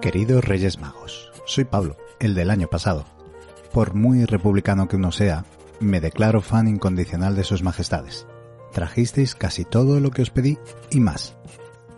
[0.00, 3.04] Queridos Reyes Magos, soy Pablo, el del año pasado.
[3.72, 5.44] Por muy republicano que uno sea,
[5.80, 8.24] me declaro fan incondicional de sus majestades.
[8.72, 10.56] Trajisteis casi todo lo que os pedí
[10.92, 11.36] y más.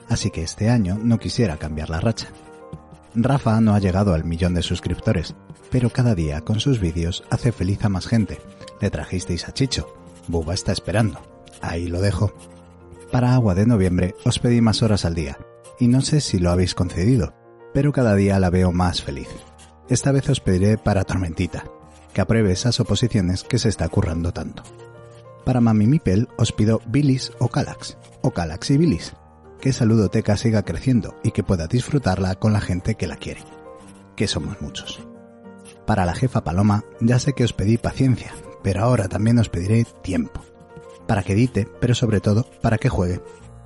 [0.08, 2.29] Así que este año no quisiera cambiar la racha.
[3.14, 5.35] Rafa no ha llegado al millón de suscriptores,
[5.71, 8.41] pero cada día con sus vídeos hace feliz a más gente.
[8.80, 9.95] Le trajisteis a Chicho.
[10.27, 11.21] Buba está esperando.
[11.61, 12.32] Ahí lo dejo.
[13.12, 15.37] Para agua de noviembre os pedí más horas al día,
[15.79, 17.35] y no sé si lo habéis concedido,
[17.73, 19.29] pero cada día la veo más feliz.
[19.89, 21.64] Esta vez os pediré para Tormentita,
[22.13, 24.63] que apruebe esas oposiciones que se está currando tanto.
[25.44, 29.14] Para Mami Mipel os pido Bilis o Calax, o Calax y Bilis,
[29.61, 33.42] que Saludoteca siga creciendo y que pueda disfrutarla con la gente que la quiere,
[34.16, 35.00] que somos muchos.
[35.86, 39.84] Para la jefa Paloma ya sé que os pedí paciencia, pero ahora también os pediré
[40.02, 40.41] tiempo.
[41.06, 43.20] Para que edite, pero sobre todo para que juegue.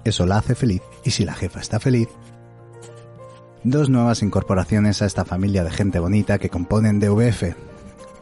[0.05, 2.09] Eso la hace feliz y si la jefa está feliz...
[3.65, 7.57] Dos nuevas incorporaciones a esta familia de gente bonita que componen DVF.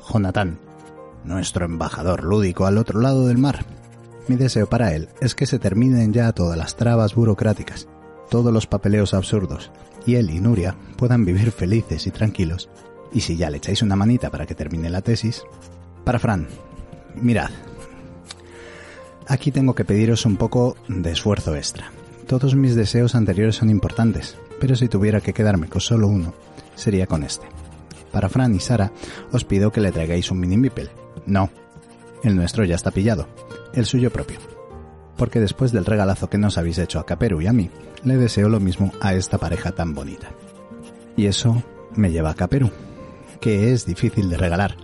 [0.09, 0.57] Jonathan,
[1.25, 3.65] nuestro embajador lúdico al otro lado del mar.
[4.29, 7.89] Mi deseo para él es que se terminen ya todas las trabas burocráticas,
[8.31, 9.73] todos los papeleos absurdos,
[10.07, 12.69] y él y Nuria puedan vivir felices y tranquilos.
[13.13, 15.43] Y si ya le echáis una manita para que termine la tesis.
[16.05, 16.47] Para Fran,
[17.21, 17.51] mirad.
[19.27, 21.91] Aquí tengo que pediros un poco de esfuerzo extra.
[22.29, 26.35] Todos mis deseos anteriores son importantes, pero si tuviera que quedarme con solo uno,
[26.77, 27.49] sería con este.
[28.13, 28.93] Para Fran y Sara,
[29.33, 30.89] os pido que le traigáis un mini Mipel.
[31.27, 31.51] No,
[32.23, 33.27] el nuestro ya está pillado,
[33.75, 34.39] el suyo propio.
[35.17, 37.71] Porque después del regalazo que nos habéis hecho a Caperu y a mí,
[38.05, 40.29] le deseo lo mismo a esta pareja tan bonita.
[41.17, 41.61] Y eso
[41.97, 42.71] me lleva a Caperu,
[43.41, 44.77] que es difícil de regalar.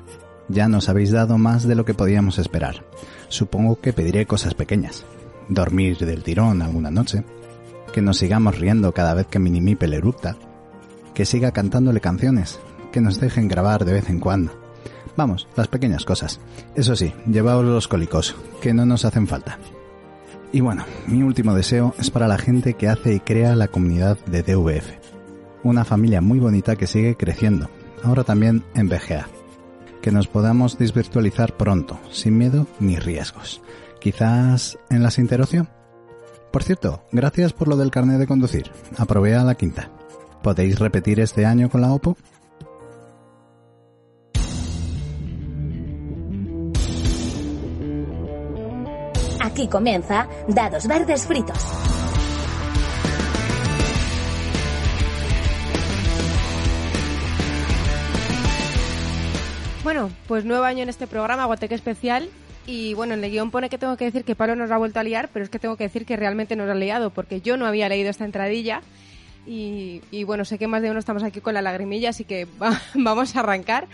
[0.48, 2.84] Ya nos habéis dado más de lo que podíamos esperar.
[3.28, 5.04] Supongo que pediré cosas pequeñas.
[5.48, 7.22] Dormir del tirón alguna noche.
[7.98, 10.36] Que nos sigamos riendo cada vez que Minimipel eructa.
[11.14, 12.60] Que siga cantándole canciones.
[12.92, 14.52] Que nos dejen grabar de vez en cuando.
[15.16, 16.38] Vamos, las pequeñas cosas.
[16.77, 19.58] Eso sí, llevaos los cólicos, que no nos hacen falta.
[20.52, 24.17] Y bueno, mi último deseo es para la gente que hace y crea la comunidad
[24.27, 24.92] de DVF.
[25.64, 27.68] Una familia muy bonita que sigue creciendo,
[28.05, 29.27] ahora también en BGA.
[30.02, 33.61] Que nos podamos desvirtualizar pronto, sin miedo ni riesgos.
[33.98, 35.77] Quizás en la interrupción.
[36.51, 38.70] Por cierto, gracias por lo del carnet de conducir.
[38.97, 39.91] Aprobé a la quinta.
[40.42, 42.17] ¿Podéis repetir este año con la OPO?
[49.41, 51.59] Aquí comienza Dados Verdes Fritos.
[59.83, 62.29] Bueno, pues nuevo año en este programa, Guateque Especial.
[62.70, 65.01] Y bueno, en el guion pone que tengo que decir que Pablo nos ha vuelto
[65.01, 67.56] a liar, pero es que tengo que decir que realmente nos ha liado, porque yo
[67.56, 68.83] no había leído esta entradilla.
[69.46, 72.79] Y, bueno, sé que más de uno estamos aquí con la lagrimilla, así que va-
[72.95, 73.86] vamos a arrancar.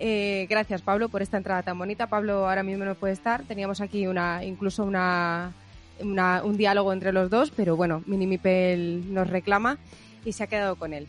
[0.00, 2.08] Eh, gracias, Pablo, por esta entrada tan bonita.
[2.08, 3.44] Pablo ahora mismo no puede estar.
[3.44, 5.52] Teníamos aquí una, incluso una,
[6.00, 9.78] una- un diálogo entre los dos, pero bueno, Minimipel nos reclama
[10.24, 11.06] y se ha quedado con él.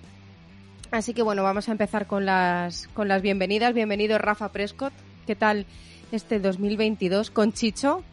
[0.91, 3.73] Así que bueno, vamos a empezar con las, con las bienvenidas.
[3.73, 4.93] Bienvenido Rafa Prescott.
[5.25, 5.65] ¿Qué tal
[6.11, 8.03] este 2022 con Chicho?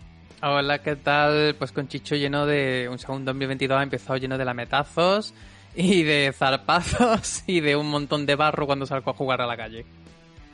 [0.43, 1.55] Hola, ¿qué tal?
[1.59, 2.89] Pues con Chicho lleno de...
[2.91, 5.35] Un segundo 2022 ha empezado lleno de lametazos
[5.75, 9.57] y de zarpazos y de un montón de barro cuando salgo a jugar a la
[9.57, 9.87] calle.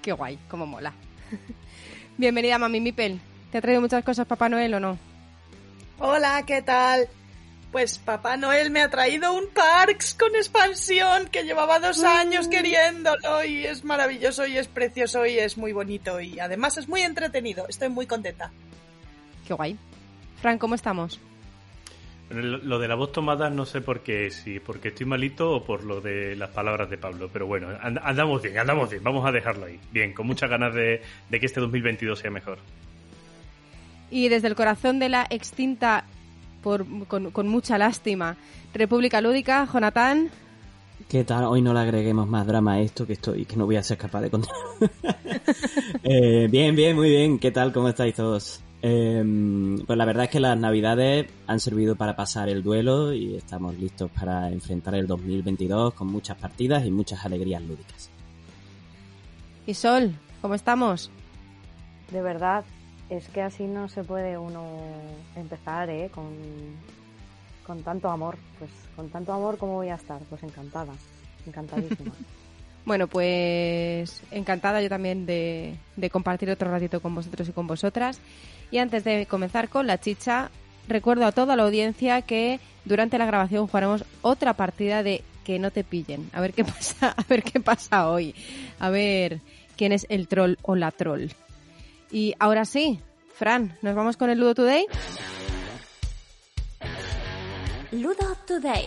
[0.01, 0.93] Qué guay, cómo mola.
[2.17, 3.21] Bienvenida Mami Mipel.
[3.51, 4.99] ¿Te ha traído muchas cosas Papá Noel o no?
[5.99, 7.09] Hola, ¿qué tal?
[7.73, 13.43] Pues Papá Noel me ha traído un Parks con expansión que llevaba dos años queriéndolo
[13.47, 17.67] y es maravilloso y es precioso y es muy bonito y además es muy entretenido.
[17.69, 18.51] Estoy muy contenta.
[19.49, 19.79] Qué guay.
[20.43, 21.19] Fran, ¿cómo estamos?
[22.29, 25.65] Lo lo de la voz tomada no sé por qué, si porque estoy malito o
[25.65, 29.27] por lo de las palabras de Pablo, pero bueno, and- andamos bien, andamos bien, vamos
[29.27, 29.79] a dejarlo ahí.
[29.91, 32.59] Bien, con muchas ganas de, de que este 2022 sea mejor.
[34.11, 36.05] Y desde el corazón de la extinta,
[36.63, 38.37] por, con, con mucha lástima,
[38.73, 40.31] República Lúdica, Jonathan.
[41.09, 41.45] ¿Qué tal?
[41.45, 43.99] Hoy no le agreguemos más drama a esto que estoy, que no voy a ser
[43.99, 44.55] capaz de contar.
[46.05, 47.39] Eh, bien, bien, muy bien.
[47.39, 47.73] ¿Qué tal?
[47.73, 48.61] ¿Cómo estáis todos?
[48.83, 49.23] Eh,
[49.87, 53.79] pues la verdad es que las navidades han servido para pasar el duelo y estamos
[53.79, 58.11] listos para enfrentar el 2022 con muchas partidas y muchas alegrías lúdicas.
[59.67, 61.11] Y Sol, ¿cómo estamos?
[62.11, 62.65] De verdad,
[63.09, 64.81] es que así no se puede uno
[65.37, 66.11] empezar, ¿eh?
[66.15, 66.27] Con,
[67.67, 68.37] con tanto amor.
[68.59, 70.21] Pues con tanto amor, ¿cómo voy a estar?
[70.29, 70.93] Pues encantada,
[71.47, 72.13] encantadísima.
[72.85, 78.19] Bueno, pues encantada yo también de, de compartir otro ratito con vosotros y con vosotras.
[78.73, 80.51] Y antes de comenzar con la chicha,
[80.89, 85.71] recuerdo a toda la audiencia que durante la grabación jugaremos otra partida de que no
[85.71, 86.29] te pillen.
[86.33, 88.35] A ver qué pasa, a ver qué pasa hoy.
[88.79, 89.41] A ver
[89.77, 91.29] quién es el troll o la troll.
[92.13, 93.01] Y ahora sí,
[93.35, 94.87] Fran, ¿nos vamos con el Ludo Today?
[97.91, 98.87] Ludo Today.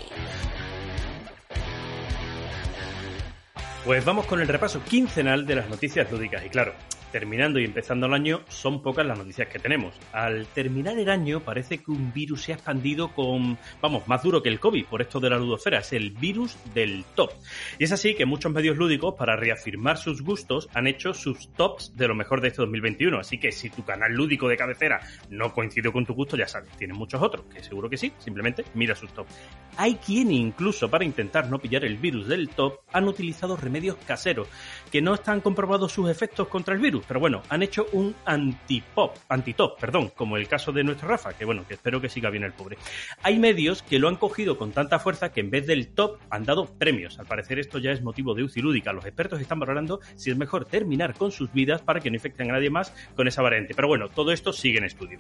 [3.84, 6.46] Pues vamos con el repaso quincenal de las noticias lúdicas.
[6.46, 6.76] Y claro,
[7.16, 9.96] terminando y empezando el año, son pocas las noticias que tenemos.
[10.12, 14.44] Al terminar el año, parece que un virus se ha expandido con, vamos, más duro
[14.44, 17.32] que el COVID, por esto de la ludosfera, es el virus del top.
[17.80, 21.96] Y es así que muchos medios lúdicos, para reafirmar sus gustos, han hecho sus tops
[21.96, 23.18] de lo mejor de este 2021.
[23.18, 26.70] Así que si tu canal lúdico de cabecera no coincidió con tu gusto, ya sabes,
[26.72, 29.34] tienes muchos otros, que seguro que sí, simplemente mira sus tops.
[29.78, 34.50] Hay quien incluso para intentar no pillar el virus del top han utilizado remedios caseros,
[34.96, 39.14] que no están comprobados sus efectos contra el virus, pero bueno, han hecho un antipop,
[39.28, 42.46] antitop, perdón, como el caso de nuestro Rafa, que bueno, que espero que siga bien
[42.46, 42.78] el pobre.
[43.22, 46.46] Hay medios que lo han cogido con tanta fuerza que en vez del top han
[46.46, 47.20] dado premios.
[47.20, 48.94] Al parecer esto ya es motivo de UCI lúdica.
[48.94, 52.50] Los expertos están valorando si es mejor terminar con sus vidas para que no infecten
[52.50, 53.76] a nadie más con esa variante.
[53.76, 55.20] Pero bueno, todo esto sigue en estudio.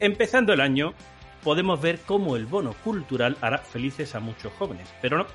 [0.00, 0.94] Empezando el año,
[1.44, 4.92] podemos ver cómo el bono cultural hará felices a muchos jóvenes.
[5.00, 5.26] Pero no,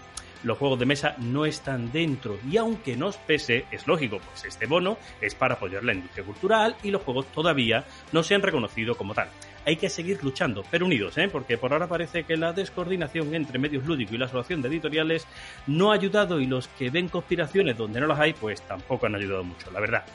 [0.43, 4.65] los juegos de mesa no están dentro y aunque nos pese, es lógico, pues este
[4.65, 8.95] bono es para apoyar la industria cultural y los juegos todavía no se han reconocido
[8.95, 9.29] como tal.
[9.65, 11.27] Hay que seguir luchando, pero unidos, ¿eh?
[11.29, 15.27] porque por ahora parece que la descoordinación entre medios lúdicos y la asociación de editoriales
[15.65, 19.15] no ha ayudado y los que ven conspiraciones donde no las hay, pues tampoco han
[19.15, 20.05] ayudado mucho, la verdad.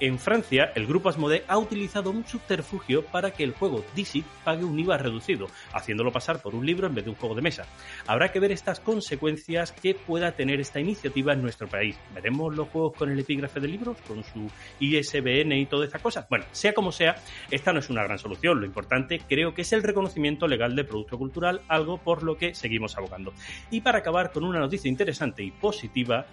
[0.00, 4.64] En Francia, el grupo Asmodee ha utilizado un subterfugio para que el juego Dixit pague
[4.64, 7.66] un IVA reducido, haciéndolo pasar por un libro en vez de un juego de mesa.
[8.06, 11.98] Habrá que ver estas consecuencias que pueda tener esta iniciativa en nuestro país.
[12.14, 14.48] ¿Veremos los juegos con el epígrafe de libros, con su
[14.78, 16.28] ISBN y toda esta cosa?
[16.30, 17.16] Bueno, sea como sea,
[17.50, 18.60] esta no es una gran solución.
[18.60, 22.54] Lo importante creo que es el reconocimiento legal de producto cultural, algo por lo que
[22.54, 23.32] seguimos abogando.
[23.72, 26.24] Y para acabar con una noticia interesante y positiva,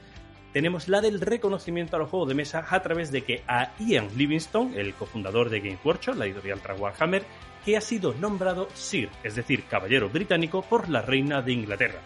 [0.56, 4.08] tenemos la del reconocimiento a los juegos de mesa a través de que a Ian
[4.16, 7.26] Livingstone, el cofundador de Games Workshop, la editorial tras Warhammer,
[7.66, 12.00] que ha sido nombrado Sir, es decir, caballero británico, por la reina de Inglaterra.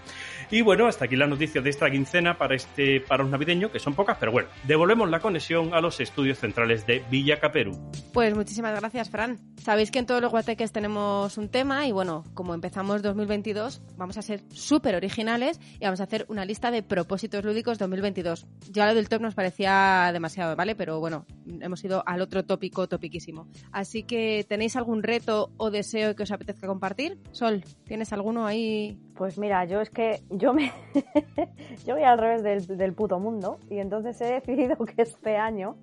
[0.51, 3.93] Y bueno, hasta aquí las noticias de esta quincena para este paro navideño, que son
[3.93, 7.77] pocas, pero bueno, devolvemos la conexión a los estudios centrales de Villa Caperu.
[8.13, 9.37] Pues muchísimas gracias, Fran.
[9.61, 14.17] Sabéis que en todos los guateques tenemos un tema y bueno, como empezamos 2022, vamos
[14.17, 18.47] a ser súper originales y vamos a hacer una lista de propósitos lúdicos 2022.
[18.71, 20.75] Ya lo del top nos parecía demasiado, ¿vale?
[20.75, 21.27] Pero bueno,
[21.61, 23.47] hemos ido al otro tópico, topiquísimo.
[23.71, 27.19] Así que, ¿tenéis algún reto o deseo que os apetezca compartir?
[27.31, 28.97] Sol, ¿tienes alguno ahí?
[29.19, 30.71] Pues mira, yo es que yo me
[31.85, 35.75] yo voy al revés del, del puto mundo y entonces he decidido que este año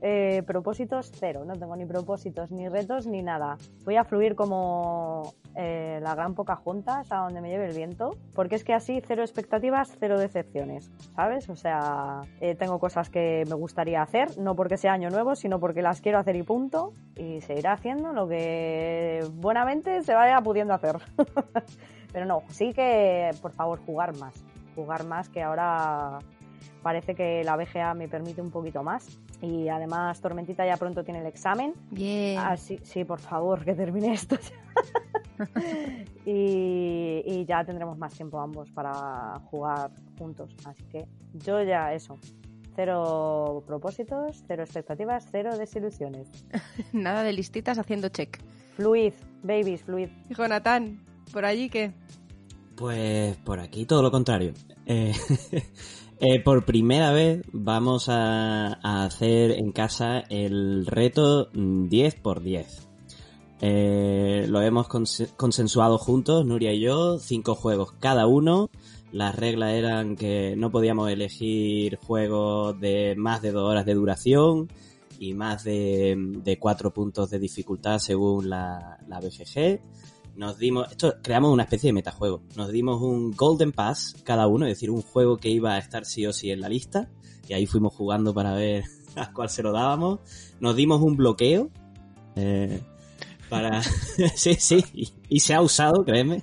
[0.00, 3.58] eh, propósitos cero, no tengo ni propósitos, ni retos, ni nada.
[3.84, 8.16] Voy a fluir como eh, la gran poca juntas a donde me lleve el viento,
[8.34, 11.50] porque es que así cero expectativas, cero decepciones, ¿sabes?
[11.50, 15.60] O sea, eh, tengo cosas que me gustaría hacer, no porque sea año nuevo, sino
[15.60, 20.40] porque las quiero hacer y punto, y se irá haciendo lo que buenamente se vaya
[20.40, 20.96] pudiendo hacer.
[22.12, 24.34] Pero no, sí que, por favor, jugar más,
[24.74, 26.18] jugar más, que ahora
[26.82, 31.20] parece que la BGA me permite un poquito más y además Tormentita ya pronto tiene
[31.20, 31.74] el examen.
[31.90, 32.38] Bien.
[32.38, 35.46] Así, sí, por favor, que termine esto ya.
[36.26, 40.54] y, y ya tendremos más tiempo ambos para jugar juntos.
[40.64, 42.18] Así que yo ya eso.
[42.76, 46.28] Cero propósitos, cero expectativas, cero desilusiones.
[46.92, 48.38] Nada de listitas haciendo check.
[48.76, 49.12] Fluid,
[49.42, 50.08] babies, fluid.
[50.30, 51.00] Jonathan,
[51.32, 51.92] ¿por allí qué?
[52.76, 54.54] Pues por aquí todo lo contrario.
[54.86, 55.12] Eh,
[56.20, 62.86] eh, por primera vez vamos a, hacer en casa el reto 10x10.
[63.62, 68.70] Eh, lo hemos cons consensuado juntos, Nuria y yo, cinco juegos cada uno.
[69.12, 74.68] Las reglas eran que no podíamos elegir juegos de más de dos horas de duración
[75.18, 79.20] y más de, de cuatro puntos de dificultad según la, la
[80.40, 84.64] nos dimos, esto creamos una especie de metajuego, nos dimos un Golden Pass cada uno,
[84.64, 87.10] es decir, un juego que iba a estar sí o sí en la lista,
[87.46, 88.84] y ahí fuimos jugando para ver
[89.16, 90.20] a cuál se lo dábamos,
[90.58, 91.68] nos dimos un bloqueo,
[92.36, 92.80] eh,
[93.50, 93.82] para,
[94.34, 96.40] sí, sí, y, y, se ha usado, créeme.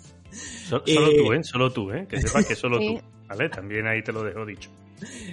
[0.69, 1.43] So, solo tú, ¿eh?
[1.43, 2.05] Solo tú, ¿eh?
[2.07, 3.49] Que sepas que solo tú, ¿vale?
[3.49, 4.69] También ahí te lo dejo dicho.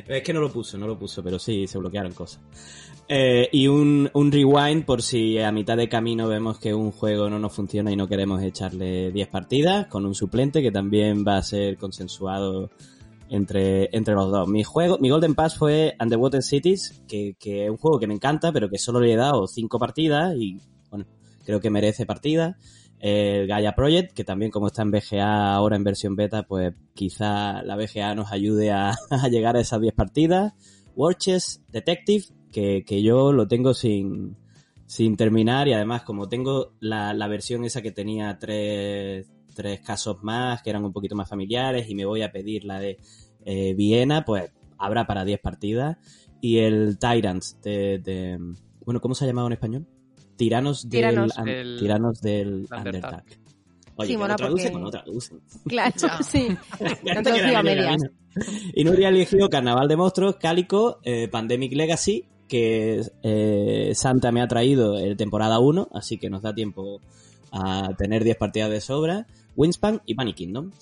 [0.08, 2.40] Es que no lo puso, no lo puso, pero sí, se bloquearon cosas.
[3.06, 7.28] Eh, y un, un, rewind por si a mitad de camino vemos que un juego
[7.28, 11.36] no nos funciona y no queremos echarle 10 partidas, con un suplente que también va
[11.36, 12.70] a ser consensuado
[13.28, 14.48] entre, entre los dos.
[14.48, 18.14] Mi juego, mi Golden Pass fue Underwater Cities, que, que es un juego que me
[18.14, 21.04] encanta, pero que solo le he dado 5 partidas y, bueno,
[21.44, 22.56] creo que merece partidas.
[23.00, 27.62] el Gaia Project, que también como está en BGA ahora en versión beta, pues quizá
[27.62, 30.54] la BGA nos ayude a, a llegar a esas 10 partidas.
[30.96, 34.36] Watches Detective, que, que yo lo tengo sin,
[34.86, 40.22] sin terminar y además como tengo la, la versión esa que tenía tres, tres casos
[40.22, 42.98] más, que eran un poquito más familiares y me voy a pedir la de
[43.44, 45.96] eh, Viena, pues habrá para 10 partidas.
[46.40, 48.38] Y el Tyrants de, de-
[48.84, 49.86] Bueno, ¿cómo se ha llamado en español?
[50.36, 53.38] Tiranos del, Tiranos del tiranos del Underdark.
[53.96, 55.40] Oye, Sí, lo traducen porque- o no traducen.
[55.66, 55.92] Claro,
[56.22, 56.48] sí.
[57.16, 58.02] Han te a medias.
[58.74, 64.42] Y Nuria ha elegido Carnaval de Monstruos, Cálico, eh, Pandemic Legacy, que eh, Santa me
[64.42, 67.00] ha traído el temporada 1, así que nos da tiempo
[67.52, 70.72] a tener 10 partidas de sobra, Wingspan y Bunny Kingdom.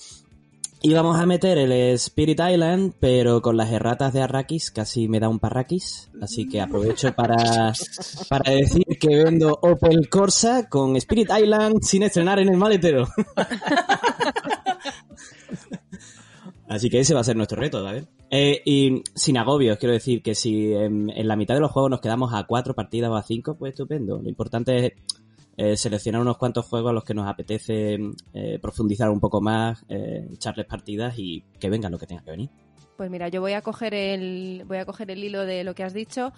[0.85, 5.21] Y vamos a meter el Spirit Island, pero con las erratas de Arrakis casi me
[5.21, 7.37] da un parrakis, así que aprovecho para,
[8.29, 13.07] para decir que vendo Opel Corsa con Spirit Island sin estrenar en el maletero.
[16.69, 18.07] Así que ese va a ser nuestro reto, ¿vale?
[18.31, 21.91] Eh, y sin agobios, quiero decir que si en, en la mitad de los juegos
[21.91, 24.21] nos quedamos a cuatro partidas o a cinco, pues estupendo.
[24.23, 24.93] Lo importante es
[25.57, 27.99] eh, seleccionar unos cuantos juegos a los que nos apetece
[28.33, 32.31] eh, profundizar un poco más, eh, echarles partidas y que venga lo que tenga que
[32.31, 32.51] venir.
[32.97, 35.83] Pues mira, yo voy a coger el voy a coger el hilo de lo que
[35.83, 36.33] has dicho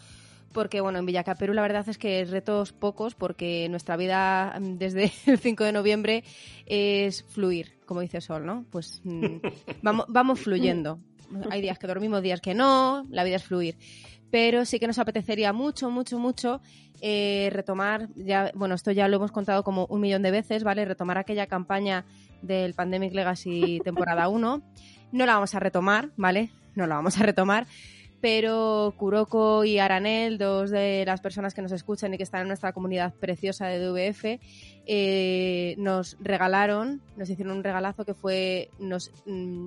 [0.54, 5.12] porque bueno, en Villacaperú la verdad es que retos pocos porque nuestra vida mm, desde
[5.26, 6.25] el 5 de noviembre
[6.64, 8.64] es fluir, como dice Sol, ¿no?
[8.70, 9.38] Pues mm,
[9.82, 11.00] vamos vamos fluyendo.
[11.50, 13.76] Hay días que dormimos, días que no, la vida es fluir.
[14.30, 16.61] Pero sí que nos apetecería mucho, mucho, mucho
[17.00, 20.84] eh, retomar, ya, bueno, esto ya lo hemos contado como un millón de veces, ¿vale?
[20.84, 22.04] Retomar aquella campaña
[22.42, 24.62] del Pandemic Legacy temporada 1.
[25.12, 26.50] No la vamos a retomar, ¿vale?
[26.75, 27.66] No la vamos a retomar.
[28.25, 32.49] Pero Kuroko y Aranel, dos de las personas que nos escuchan y que están en
[32.49, 34.40] nuestra comunidad preciosa de DVF,
[34.87, 39.66] eh, nos regalaron, nos hicieron un regalazo que fue, nos mm,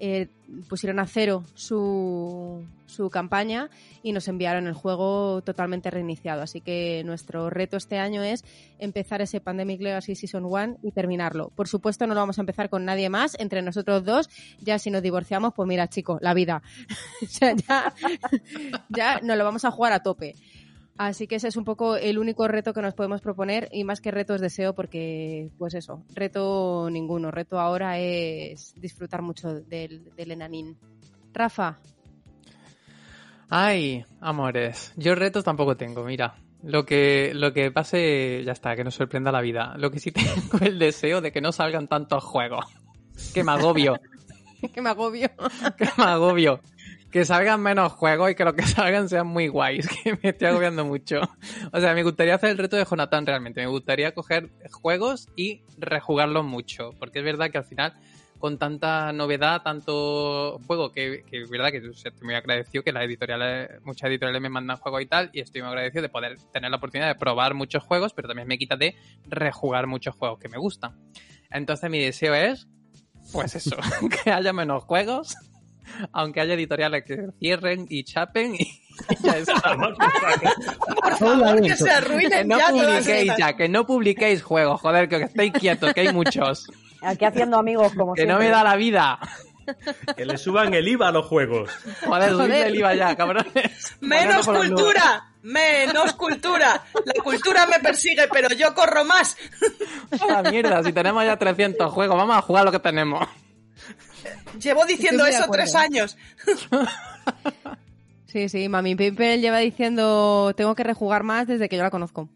[0.00, 0.28] eh,
[0.68, 3.68] pusieron a cero su, su campaña
[4.02, 6.42] y nos enviaron el juego totalmente reiniciado.
[6.42, 8.44] Así que nuestro reto este año es
[8.78, 11.50] empezar ese Pandemic Legacy Season 1 y terminarlo.
[11.54, 14.30] Por supuesto, no lo vamos a empezar con nadie más, entre nosotros dos.
[14.60, 16.62] Ya si nos divorciamos, pues mira, chico, la vida.
[17.22, 17.94] o ya,
[18.88, 20.34] ya nos lo vamos a jugar a tope.
[20.98, 24.00] Así que ese es un poco el único reto que nos podemos proponer y más
[24.00, 27.30] que reto es deseo porque, pues eso, reto ninguno.
[27.30, 30.76] Reto ahora es disfrutar mucho del, del enanín.
[31.32, 31.78] Rafa,
[33.50, 34.92] Ay, amores.
[34.96, 36.34] Yo retos tampoco tengo, mira.
[36.62, 39.74] Lo que, lo que pase, ya está, que nos sorprenda la vida.
[39.78, 42.64] Lo que sí tengo el deseo de que no salgan tantos juegos.
[43.34, 43.98] Que me agobio,
[44.72, 45.28] que me agobio.
[45.76, 46.60] que me agobio.
[47.10, 50.48] Que salgan menos juegos y que los que salgan sean muy guays, que me estoy
[50.48, 51.20] agobiando mucho.
[51.72, 53.60] O sea, me gustaría hacer el reto de Jonathan realmente.
[53.60, 56.90] Me gustaría coger juegos y rejugarlos mucho.
[56.98, 57.94] Porque es verdad que al final,
[58.38, 63.04] con tanta novedad, tanto juego, que, que es verdad que estoy muy agradecido que las
[63.04, 66.70] editoriales, muchas editoriales me mandan juegos y tal, y estoy muy agradecido de poder tener
[66.70, 68.94] la oportunidad de probar muchos juegos, pero también me quita de
[69.26, 70.96] rejugar muchos juegos que me gustan.
[71.50, 72.68] Entonces mi deseo es,
[73.32, 73.76] pues eso,
[74.24, 75.36] que haya menos juegos,
[76.12, 78.80] aunque haya editoriales que cierren y chapen y
[79.22, 79.76] ya está.
[81.02, 85.08] Por favor, que se arruinen Que no ya publiquéis ya, que no publiquéis juegos, joder,
[85.08, 86.66] que estéis quietos, que hay muchos.
[87.02, 88.46] Aquí haciendo amigos como Que no siempre.
[88.48, 89.18] me da la vida.
[90.16, 91.70] Que le suban el IVA a los juegos.
[92.06, 92.30] Joder, Joder.
[92.30, 93.96] subidle el IVA ya, cabrones.
[94.00, 96.82] Menos cultura, menos cultura.
[97.04, 99.36] La cultura me persigue, pero yo corro más.
[100.26, 103.28] Ah, mierda, si tenemos ya 300 juegos, vamos a jugar lo que tenemos.
[104.60, 106.16] Llevo diciendo eso tres años.
[108.28, 112.28] Sí, sí, Mami Pimpel lleva diciendo tengo que rejugar más desde que yo la conozco.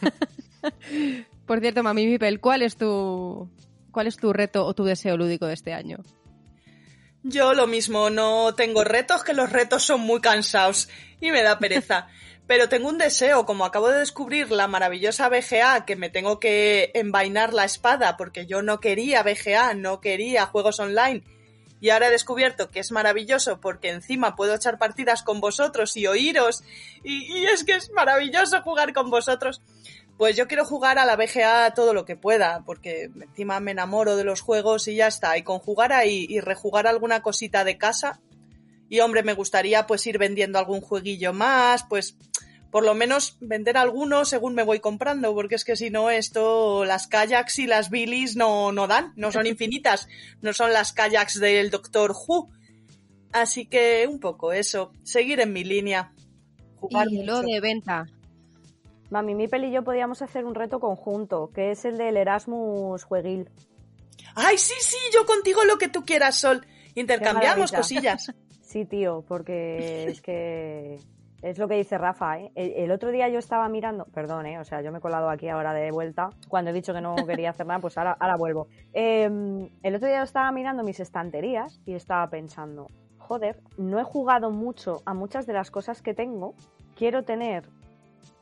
[1.46, 3.46] Por cierto, Mami Pimpel, ¿cuál es tu
[3.92, 5.98] cuál es tu reto o tu deseo lúdico de este año?
[7.22, 10.88] Yo lo mismo, no tengo retos, que los retos son muy cansados
[11.20, 12.08] y me da pereza.
[12.46, 16.92] Pero tengo un deseo, como acabo de descubrir la maravillosa BGA, que me tengo que
[16.94, 21.24] envainar la espada porque yo no quería BGA, no quería juegos online.
[21.80, 26.06] Y ahora he descubierto que es maravilloso porque encima puedo echar partidas con vosotros y
[26.06, 26.62] oíros.
[27.02, 29.60] Y, y es que es maravilloso jugar con vosotros.
[30.16, 34.16] Pues yo quiero jugar a la BGA todo lo que pueda, porque encima me enamoro
[34.16, 35.36] de los juegos y ya está.
[35.36, 38.20] Y con jugar ahí y rejugar alguna cosita de casa.
[38.88, 42.16] Y hombre, me gustaría pues ir vendiendo algún jueguillo más, pues
[42.70, 46.84] por lo menos vender alguno según me voy comprando, porque es que si no esto,
[46.84, 50.08] las kayaks y las bilis no, no dan, no son infinitas,
[50.42, 52.50] no son las kayaks del Doctor Who.
[53.32, 56.12] Así que un poco eso, seguir en mi línea.
[56.76, 57.46] Jugar Y lo mucho.
[57.48, 58.06] de venta.
[59.10, 63.48] Mami Mipel y yo podíamos hacer un reto conjunto, que es el del Erasmus Jueguil.
[64.34, 66.66] Ay, sí, sí, yo contigo lo que tú quieras, Sol.
[66.94, 68.32] Intercambiamos cosillas.
[68.76, 70.98] Sí, tío, porque es que
[71.40, 72.52] es lo que dice Rafa, ¿eh?
[72.54, 74.58] El, el otro día yo estaba mirando, perdón, ¿eh?
[74.58, 76.28] O sea, yo me he colado aquí ahora de vuelta.
[76.46, 78.66] Cuando he dicho que no quería hacer nada, pues ahora, ahora vuelvo.
[78.92, 84.04] Eh, el otro día yo estaba mirando mis estanterías y estaba pensando, joder, no he
[84.04, 86.52] jugado mucho a muchas de las cosas que tengo.
[86.96, 87.64] Quiero tener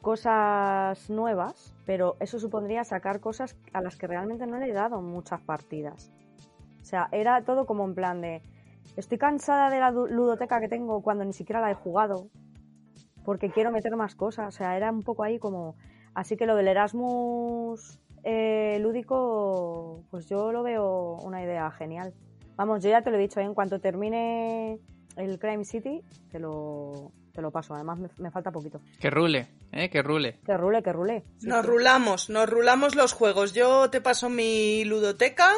[0.01, 5.01] cosas nuevas, pero eso supondría sacar cosas a las que realmente no le he dado
[5.01, 6.11] muchas partidas.
[6.83, 8.43] O sea, era todo como en plan de,
[8.97, 12.29] estoy cansada de la ludoteca que tengo cuando ni siquiera la he jugado,
[13.25, 14.49] porque quiero meter más cosas.
[14.55, 15.77] O sea, era un poco ahí como...
[16.15, 22.15] Así que lo del Erasmus eh, lúdico, pues yo lo veo una idea genial.
[22.57, 23.45] Vamos, yo ya te lo he dicho, ¿eh?
[23.45, 24.79] en cuanto termine
[25.17, 27.75] el Crime City, te lo, te lo paso.
[27.75, 28.81] Además, me, me falta poquito.
[29.01, 29.91] Que rule, ¿eh?
[29.91, 30.39] Que rule.
[30.47, 31.25] Que rule, que rule.
[31.39, 31.71] Sí, Nos sí.
[31.71, 33.53] rulamos, nos rulamos los juegos.
[33.55, 35.51] Yo te paso mi ludoteca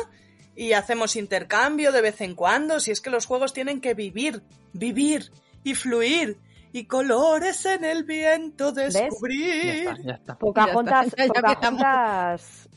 [0.57, 2.81] y hacemos intercambio de vez en cuando.
[2.81, 5.31] Si es que los juegos tienen que vivir, vivir
[5.63, 6.39] y fluir.
[6.73, 9.89] Y colores en el viento Ya descubrir.
[9.89, 10.39] está, ya está.
[10.39, 11.79] Pocahontas, Ya está, ya empezamos.
[11.81, 12.69] Pocahontas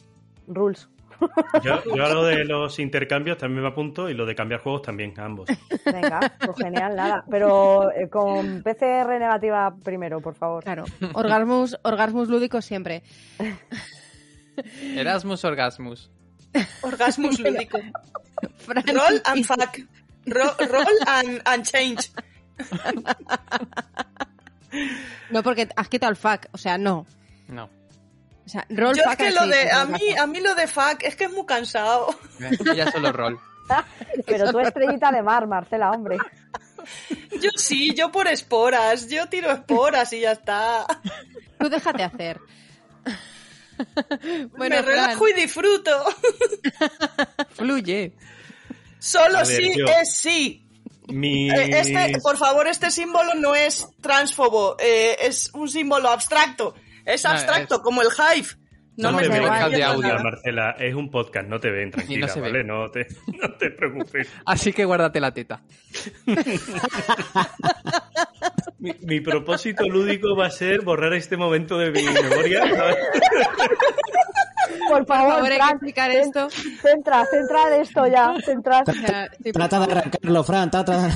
[0.47, 0.89] rules.
[1.63, 4.83] Yo, yo a lo de los intercambios también me apunto y lo de cambiar juegos
[4.83, 5.49] también, a ambos.
[5.83, 7.25] Venga, pues genial, nada.
[7.29, 10.63] Pero eh, con PCR negativa primero, por favor.
[10.63, 13.03] Claro, orgasmus, orgasmus lúdicos siempre.
[14.95, 16.09] Erasmus Orgasmus.
[16.81, 17.77] Orgasmus lúdico.
[18.67, 19.79] Roll and fuck.
[20.25, 22.11] Ro- roll and, and change.
[25.31, 27.05] No, porque has quitado el fuck, o sea, no.
[27.47, 27.69] No.
[28.45, 30.55] O sea, roll Yo es fuck que así, lo de, a mí, a mí lo
[30.55, 32.07] de fuck es que es muy cansado.
[32.75, 33.39] Ya solo rol.
[34.25, 36.17] Pero tú estrellita de mar, Marcela, hombre.
[37.41, 39.07] Yo sí, yo por esporas.
[39.07, 40.85] Yo tiro esporas y ya está.
[41.59, 42.39] Tú déjate hacer.
[44.57, 45.91] bueno, Me Fran, relajo y disfruto.
[47.51, 48.13] Fluye.
[48.99, 50.65] Solo ver, sí yo- es sí.
[51.07, 51.49] Mi...
[51.49, 56.75] Eh, Este, por favor, este símbolo no es transfobo, eh, es un símbolo abstracto.
[57.05, 58.47] Es No, abstracto, es- como el Hive.
[58.97, 60.21] No No me ven, entiendo de audio, nada.
[60.23, 62.41] Marcela, es un podcast, no te ven, tranquila, ve.
[62.41, 62.63] ¿vale?
[62.65, 63.07] No te,
[63.41, 64.27] no te preocupes.
[64.45, 65.61] Así que guárdate la teta.
[68.79, 72.61] Mi, mi propósito lúdico va a ser borrar este momento de mi memoria.
[72.75, 72.97] ¿sabes?
[74.87, 76.49] Por Por favor, favor, hay que Fran, explicar esto.
[76.49, 78.33] Centra, centra de esto ya.
[78.43, 78.83] Centra.
[78.83, 81.09] Por Trata de arrancarlo, Fran, trata.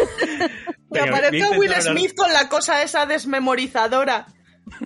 [0.94, 4.28] Que Venga, aparezca voy a Will Smith con la cosa esa desmemorizadora.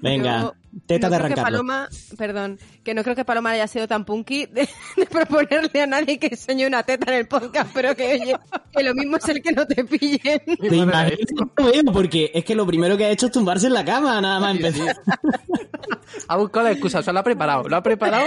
[0.01, 0.53] Venga, Yo
[0.85, 1.43] teta no de arrancarlo.
[1.43, 5.87] Paloma, perdón, que no creo que Paloma haya sido tan punky de, de proponerle a
[5.87, 8.35] nadie que enseñe una teta en el podcast, pero que oye,
[8.71, 10.41] que lo mismo es el que no te pillen.
[10.45, 14.19] Te imaginas porque es que lo primero que ha hecho es tumbarse en la cama,
[14.21, 14.95] nada más empezar.
[16.27, 17.67] Ha buscado la excusa, o sea, lo ha preparado.
[17.67, 18.25] Lo ha preparado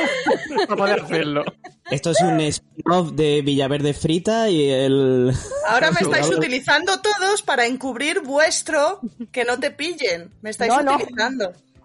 [0.69, 1.45] para poder hacerlo.
[1.91, 5.33] Esto es un spin-off de Villaverde Frita y el...
[5.67, 9.01] Ahora me estáis utilizando todos para encubrir vuestro
[9.33, 10.31] que no te pillen.
[10.41, 10.99] Me estáis No, no.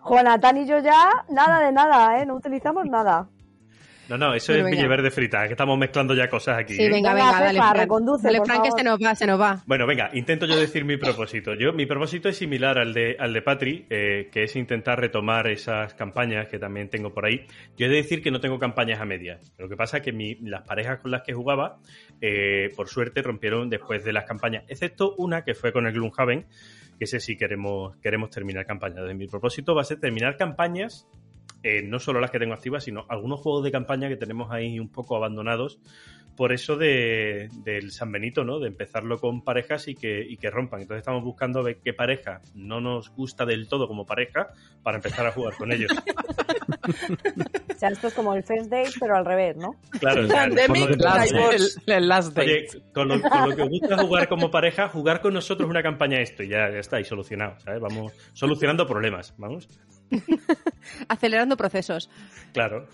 [0.07, 2.25] Jonathan y yo ya, nada de nada, ¿eh?
[2.25, 3.27] No utilizamos nada.
[4.07, 4.77] No, no, eso Bueno, es venga.
[4.83, 6.75] Villaverde frita, que estamos mezclando ya cosas aquí.
[6.75, 6.89] Sí, ¿eh?
[6.89, 7.81] venga, Venga, venga, dale, Cefa, Fran.
[7.81, 9.63] reconduce, Dale, por Fran, que se nos va, se nos va.
[9.65, 11.53] Bueno, venga, intento yo decir mi propósito.
[11.55, 15.47] Yo, mi propósito es similar al de, al de Patri, eh, que es intentar retomar
[15.47, 17.47] esas campañas que también tengo por ahí.
[17.77, 19.53] Yo he de decir que no tengo campañas a medias.
[19.57, 21.77] Lo que pasa es que mi- las parejas con las que jugaba,
[22.21, 26.45] eh, por suerte, rompieron después de las campañas, excepto una que fue con el Gloomhaven,
[26.97, 28.97] que ese sí queremos, queremos terminar campañas.
[28.97, 31.07] Entonces, mi propósito va a ser terminar campañas
[31.67, 34.79] eh, no solo las que tengo activas, sino algunos juegos de campaña que tenemos ahí
[34.79, 35.79] un poco abandonados
[36.35, 38.59] por eso de, del San Benito, ¿no?
[38.59, 40.81] De empezarlo con parejas y que, y que rompan.
[40.81, 44.49] Entonces estamos buscando ver qué pareja no nos gusta del todo como pareja
[44.83, 45.91] para empezar a jugar con ellos.
[47.75, 49.75] O sea, esto es como el first date, pero al revés, ¿no?
[49.99, 51.79] Claro, lo que- Last- Divorce.
[51.87, 52.41] el, el last date.
[52.51, 55.83] Oye, con lo, con lo que os gusta jugar como pareja, jugar con nosotros una
[55.83, 57.81] campaña esto y ya, ya está, y solucionado, ¿sabes?
[57.81, 59.67] Vamos solucionando problemas, vamos.
[61.09, 62.09] Acelerando procesos.
[62.53, 62.87] Claro.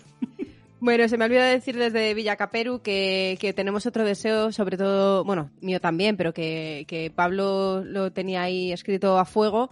[0.82, 5.22] Bueno, se me olvidó decir desde Villa Caperu que, que tenemos otro deseo, sobre todo,
[5.22, 9.70] bueno, mío también, pero que, que Pablo lo tenía ahí escrito a fuego,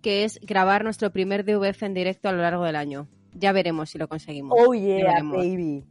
[0.00, 3.08] que es grabar nuestro primer DVF en directo a lo largo del año.
[3.32, 4.56] Ya veremos si lo conseguimos.
[4.56, 5.82] Oh yeah, baby.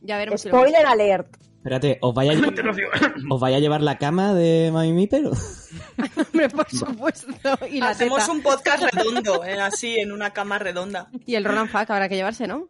[0.00, 1.28] Ya veremos si lo Spoiler alert.
[1.58, 2.34] Espérate, ¿os vaya, a
[3.30, 5.30] ¿os vaya a llevar la cama de Mami Mi, pero?
[6.32, 7.28] Hombre, por supuesto.
[7.70, 8.32] Y la Hacemos teta.
[8.32, 11.08] un podcast redondo, eh, así, en una cama redonda.
[11.26, 12.66] Y el Roland Fuck habrá que llevarse, ¿no?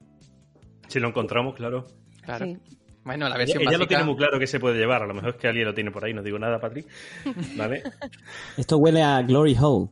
[0.91, 1.87] Si lo encontramos, claro.
[2.23, 2.47] Claro.
[2.47, 2.59] Sí.
[3.05, 3.89] Bueno, la versión ella lo básica...
[3.89, 5.03] tiene muy claro que se puede llevar.
[5.03, 6.87] A lo mejor es que alguien lo tiene por ahí, no digo nada, Patrick.
[7.57, 7.83] ¿Vale?
[8.57, 9.89] Esto huele a Glory Hole.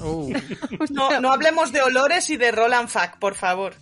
[0.00, 0.32] Uh,
[0.90, 3.74] No, no hablemos de olores y de Roland Fuck, por favor.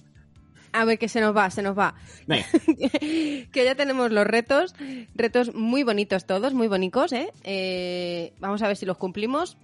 [0.81, 1.95] A ver, que se nos va, se nos va.
[2.27, 2.45] Venga,
[3.01, 4.75] que ya tenemos los retos,
[5.15, 7.33] retos muy bonitos todos, muy bonitos, ¿eh?
[7.45, 9.57] Eh, Vamos a ver si los cumplimos.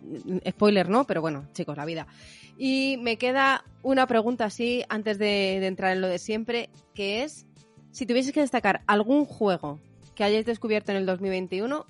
[0.48, 2.07] Spoiler no, pero bueno, chicos, la vida.
[2.59, 7.22] Y me queda una pregunta así antes de, de entrar en lo de siempre, que
[7.25, 7.46] es,
[7.90, 9.81] si tuvieses que destacar algún juego
[10.14, 11.87] que hayáis descubierto en el 2021,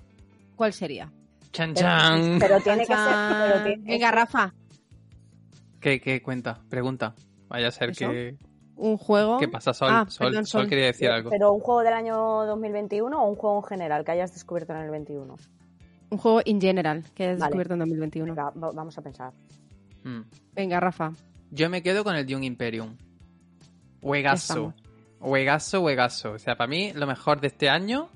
[0.56, 1.12] ¿cuál sería?
[1.52, 2.36] chan Pero, chan.
[2.40, 2.96] pero tiene que ser.
[2.96, 3.42] Chan.
[3.50, 4.54] Pero tiene- Venga, Rafa,
[5.80, 6.60] ¿Qué, qué cuenta?
[6.70, 7.14] Pregunta.
[7.48, 8.08] Vaya a ser ¿Eso?
[8.10, 8.36] que...
[8.76, 9.38] un juego...
[9.38, 9.88] ¿Qué pasa, Sol?
[9.90, 10.68] Ah, Sol, perdón, Sol Sol.
[10.68, 11.30] quería decir algo.
[11.30, 14.80] Pero un juego del año 2021 o un juego en general que hayas descubierto en
[14.80, 15.36] el 21.
[16.10, 17.48] Un juego in general que hayas Vale.
[17.50, 18.34] descubierto en 2021.
[18.34, 19.32] Venga, va- vamos a pensar.
[20.04, 20.20] Mm.
[20.54, 21.12] Venga, Rafa.
[21.50, 22.96] Yo me quedo con el Dune Imperium.
[24.02, 24.74] Estamos.
[25.20, 26.32] Huegazo, huegazo.
[26.32, 28.08] O sea, para mí, lo mejor de este año,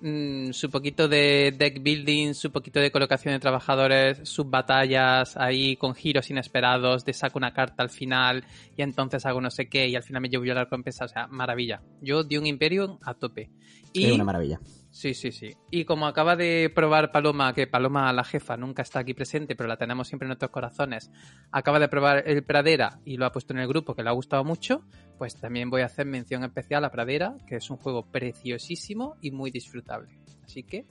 [0.00, 5.76] mm, su poquito de deck building, su poquito de colocación de trabajadores, sus batallas ahí
[5.76, 8.44] con giros inesperados, de saco una carta al final
[8.76, 11.04] y entonces hago no sé qué y al final me llevo yo la recompensa.
[11.04, 11.82] O sea, maravilla.
[12.00, 13.50] Yo Dune Imperium a tope.
[13.92, 14.60] Y es una maravilla.
[14.94, 15.56] Sí, sí, sí.
[15.72, 19.68] Y como acaba de probar Paloma, que Paloma, la jefa, nunca está aquí presente, pero
[19.68, 21.10] la tenemos siempre en nuestros corazones,
[21.50, 24.12] acaba de probar el Pradera y lo ha puesto en el grupo, que le ha
[24.12, 24.84] gustado mucho,
[25.18, 29.32] pues también voy a hacer mención especial a Pradera, que es un juego preciosísimo y
[29.32, 30.16] muy disfrutable.
[30.44, 30.86] Así que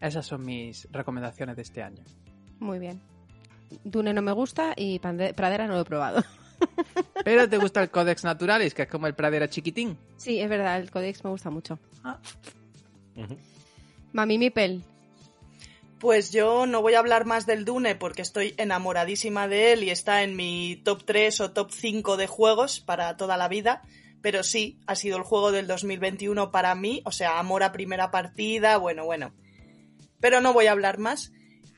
[0.00, 2.02] esas son mis recomendaciones de este año.
[2.60, 2.98] Muy bien.
[3.84, 6.24] Dune no me gusta y Pradera no lo he probado.
[7.26, 9.98] Pero te gusta el Codex Naturalis, que es como el Pradera chiquitín.
[10.16, 11.78] Sí, es verdad, el Codex me gusta mucho.
[13.16, 13.36] Ujú.
[14.12, 14.82] Mami Mipel,
[15.98, 19.90] Pues yo no voy a hablar más del Dune porque estoy enamoradísima de él y
[19.90, 23.82] está en mi top 3 o top 5 de juegos para toda la vida.
[24.22, 28.10] Pero sí, ha sido el juego del 2021 para mí, o sea, amor a primera
[28.10, 29.34] partida, bueno, bueno.
[30.20, 31.32] Pero no voy a hablar más.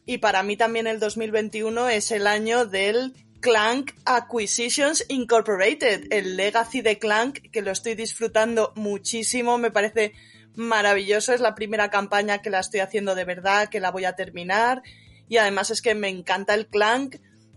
[0.05, 6.81] Y para mí también el 2021 es el año del Clank Acquisitions Incorporated, el legacy
[6.81, 10.12] de Clank, que lo estoy disfrutando muchísimo, me parece
[10.57, 14.16] maravilloso, es la primera campaña que la estoy haciendo de verdad, que la voy a
[14.16, 14.83] terminar,
[15.29, 17.16] y además es que me encanta el Clank,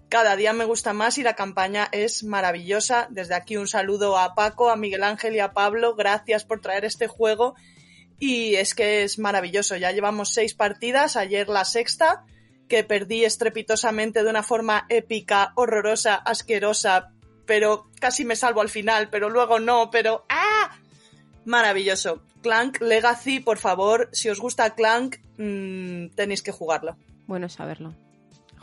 [0.09, 3.07] cada día me gusta más y la campaña es maravillosa.
[3.11, 6.83] Desde aquí un saludo a Paco, a Miguel Ángel y a Pablo, gracias por traer
[6.83, 7.55] este juego,
[8.19, 12.25] y es que es maravilloso, ya llevamos seis partidas, ayer la sexta,
[12.67, 17.11] que perdí estrepitosamente de una forma épica, horrorosa, asquerosa,
[17.45, 20.77] pero casi me salvo al final, pero luego no, pero ¡ah!
[21.49, 22.21] Maravilloso.
[22.43, 26.95] Clank Legacy, por favor, si os gusta Clank, mm, tenéis que jugarlo.
[27.25, 27.95] bueno saberlo.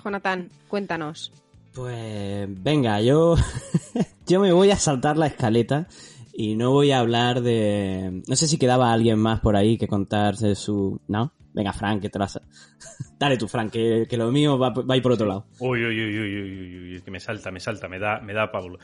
[0.04, 1.32] Jonathan, cuéntanos.
[1.74, 3.34] Pues venga, yo,
[4.28, 5.88] yo me voy a saltar la escaleta
[6.32, 8.22] y no voy a hablar de...
[8.28, 11.00] No sé si quedaba alguien más por ahí que contarse su...
[11.08, 11.32] ¿No?
[11.54, 12.40] Venga, Frank, que te las...
[13.18, 15.46] Dale tú, Frank, que, que lo mío va, va a ir por otro lado.
[15.58, 18.34] Uy, uy, uy, uy, uy, uy, uy, que me salta, me salta, me da, me
[18.34, 18.78] da Pablo.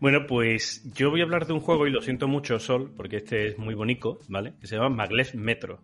[0.00, 3.16] Bueno, pues yo voy a hablar de un juego, y lo siento mucho, Sol, porque
[3.18, 4.54] este es muy bonito, ¿vale?
[4.58, 5.80] Que se llama Maglev Metro.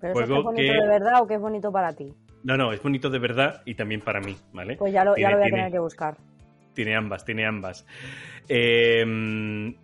[0.00, 1.92] ¿Pero eso es, que Juego es bonito que- de verdad o que es bonito para
[1.94, 2.12] ti?
[2.44, 4.76] No, no, es bonito de verdad y también para mí, ¿vale?
[4.76, 6.16] Pues ya lo, ya Tiene- lo voy a tiene- tener que buscar.
[6.74, 7.86] Tiene ambas, tiene ambas.
[8.48, 9.74] Eh,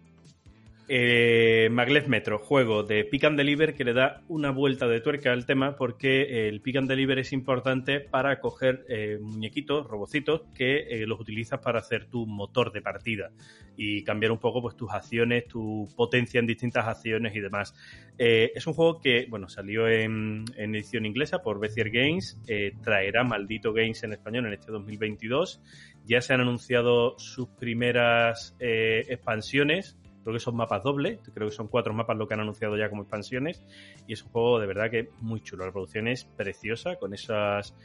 [0.88, 5.32] eh, Maglev Metro, juego de Pick and Deliver que le da una vuelta de tuerca
[5.32, 10.78] al tema porque el Pick and Deliver es importante para coger eh, muñequitos, robocitos, que
[10.78, 13.32] eh, los utilizas para hacer tu motor de partida
[13.76, 17.74] y cambiar un poco pues tus acciones, tu potencia en distintas acciones y demás.
[18.18, 22.40] Eh, es un juego que, bueno, salió en, edición inglesa por Bezier Games,
[22.82, 25.60] traerá Maldito Games en español en este 2022.
[26.04, 31.68] Ya se han anunciado sus primeras expansiones, creo que son mapas dobles, creo que son
[31.68, 33.64] cuatro mapas lo que han anunciado ya como expansiones,
[34.08, 35.64] y es un juego de verdad que muy chulo.
[35.64, 37.76] La producción es preciosa, con esos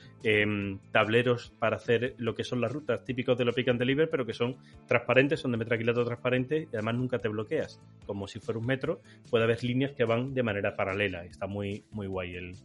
[0.92, 4.34] tableros para hacer lo que son las rutas típicos de lo Pick and pero que
[4.34, 8.66] son transparentes, son de metraquilato transparente, y además nunca te bloqueas, como si fuera un
[8.66, 12.56] metro, puede haber líneas que van de manera paralela, está muy, muy guay el,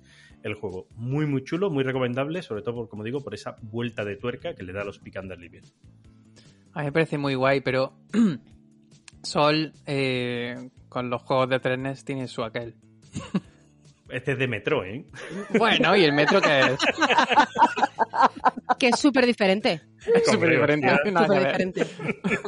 [0.42, 0.86] el juego.
[0.96, 4.54] Muy, muy chulo, muy recomendable, sobre todo, por, como digo, por esa vuelta de tuerca
[4.54, 5.32] que le da a los Pick and.
[6.76, 7.92] A mí me parece muy guay, pero
[9.22, 12.74] Sol eh, con los juegos de trenes tiene su aquel.
[14.08, 15.04] Este es de Metro, ¿eh?
[15.58, 16.78] Bueno, ¿y el metro que es?
[18.78, 19.80] Que es súper diferente.
[20.14, 21.84] Es súper diferente.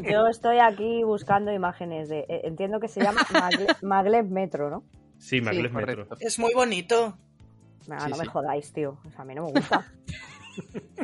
[0.09, 2.21] Yo estoy aquí buscando imágenes de...
[2.29, 4.85] eh, Entiendo que se llama Magle- Maglev Metro, ¿no?
[5.19, 5.97] Sí, Maglev Metro.
[6.07, 6.17] correcto.
[6.21, 7.19] Es muy bonito.
[7.91, 8.31] Ah, Sí, no me sí.
[8.31, 8.99] jodáis, tío.
[9.05, 9.85] O sea, a mí no me gusta.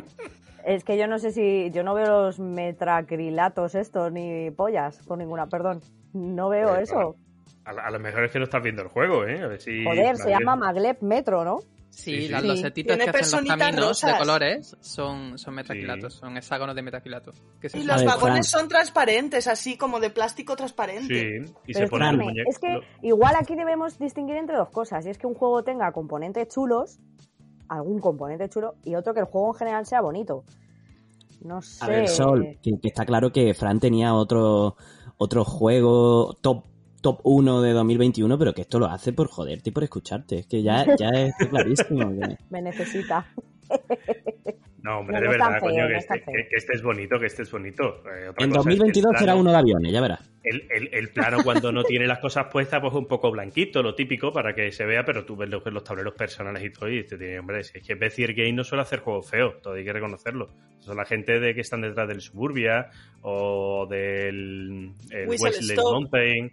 [0.65, 1.69] es que yo no sé si...
[1.71, 5.81] Yo no veo los metracrilatos estos, ni pollas, por ninguna, perdón.
[6.13, 7.15] No veo Pues, eso.
[7.65, 9.41] A, a lo mejor es que no estás viendo el juego, ¿eh?
[9.43, 11.59] A ver si Joder, se llama Maglev Metro, ¿no?
[11.89, 12.27] Sí, Sí, sí.
[12.27, 12.47] la- Sí.
[12.47, 16.19] los setitos Tiene que hacen los caminos de colores son, son metaquilatos, Sí.
[16.19, 17.31] son hexágonos de metaquilato.
[17.61, 18.61] Que se Y los ver, vagones Fran.
[18.61, 21.45] son transparentes, así como de plástico transparente.
[21.47, 22.49] Sí, y Pero se pone el escúchame, muñeco.
[22.49, 25.05] es que igual aquí debemos distinguir entre dos cosas.
[25.05, 26.99] Y es que un juego tenga componentes chulos,
[27.67, 30.43] algún componente chulo, y otro que el juego en general sea bonito.
[31.43, 31.85] No sé.
[31.85, 34.75] A ver, Sol, que, que está claro que Fran tenía otro,
[35.17, 36.63] otro juego top
[37.05, 40.39] top 1 de 2021, pero que esto lo hace por joderte y por escucharte.
[40.39, 42.11] Es que ya, ya es clarísimo.
[42.49, 43.27] Me necesita.
[44.85, 47.25] No, hombre, No, de no verdad, coño, que, este, que- que este es bonito, que
[47.25, 48.03] este es bonito.
[48.05, 50.31] Eh, otra En cosa es que 2022 será plano- uno de aviones, ya verás.
[50.43, 53.95] El, el- el plano cuando no tiene las cosas puestas, pues un poco blanquito, lo
[53.95, 57.03] típico, para que se vea, pero tú ves los, los tableros personales y todo, y
[57.03, 59.83] te tiene, hombre, si es que Bezier Game no suele hacer juegos feos, todo hay
[59.83, 60.49] que reconocerlo.
[60.81, 65.93] Son la gente de que están detrás del Suburbia, o del el Stop.
[65.93, 66.51] Mountain,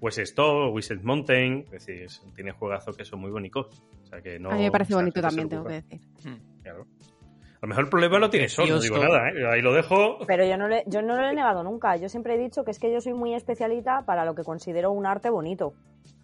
[0.00, 3.82] West Stop, Whistle Mountain, es decir, tiene juegazos que son muy bonitos.
[4.02, 6.00] O sea que no, a mí me parece bonito también, tengo que decir.
[6.62, 6.86] Claro.
[7.62, 9.46] A lo mejor el problema lo tiene Sol, no digo nada, ¿eh?
[9.48, 10.18] ahí lo dejo.
[10.26, 11.94] Pero yo no, le- yo no lo he negado nunca.
[11.96, 14.90] Yo siempre he dicho que es que yo soy muy especialita para lo que considero
[14.90, 15.72] un arte bonito.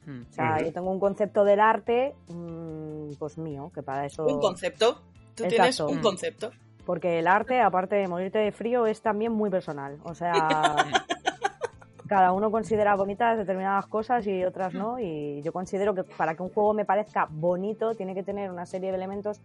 [0.05, 0.22] Mm.
[0.29, 4.27] O sea, yo tengo un concepto del arte, mm, pues mío, que para eso...
[4.27, 4.94] Un concepto.
[5.37, 5.48] Tú Exacto.
[5.48, 6.51] tienes un concepto.
[6.85, 9.98] Porque el arte, aparte de morirte de frío, es también muy personal.
[10.03, 10.33] O sea,
[12.09, 14.98] cada uno considera bonitas determinadas cosas y otras no.
[14.98, 18.66] Y yo considero que para que un juego me parezca bonito, tiene que tener una
[18.66, 19.38] serie de elementos,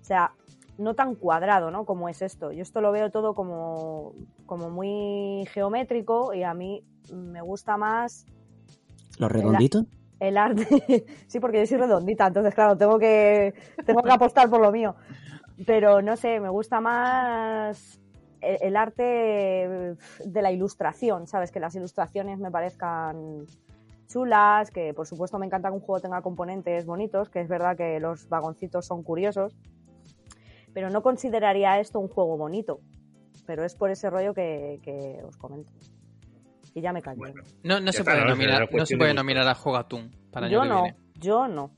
[0.00, 0.32] o sea,
[0.80, 1.84] no tan cuadrado, ¿no?
[1.84, 2.52] Como es esto.
[2.52, 4.14] Yo esto lo veo todo como,
[4.46, 8.26] como muy geométrico y a mí me gusta más
[9.18, 9.84] ¿Los redonditos?
[10.18, 11.04] el arte.
[11.26, 14.96] sí, porque yo soy redondita, entonces, claro, tengo que, tengo que apostar por lo mío.
[15.66, 18.00] Pero no sé, me gusta más
[18.40, 21.50] el, el arte de la ilustración, ¿sabes?
[21.50, 23.46] Que las ilustraciones me parezcan
[24.10, 27.76] chulas, que por supuesto me encanta que un juego tenga componentes bonitos, que es verdad
[27.76, 29.56] que los vagoncitos son curiosos,
[30.74, 32.80] pero no consideraría esto un juego bonito.
[33.46, 35.72] Pero es por ese rollo que, que os comento.
[36.74, 37.18] Y ya me callo.
[37.18, 40.52] Bueno, No, no se puede no, nominar, no se puede nominar a Jugatún para el
[40.52, 40.98] yo año que no, viene.
[41.18, 41.70] yo no.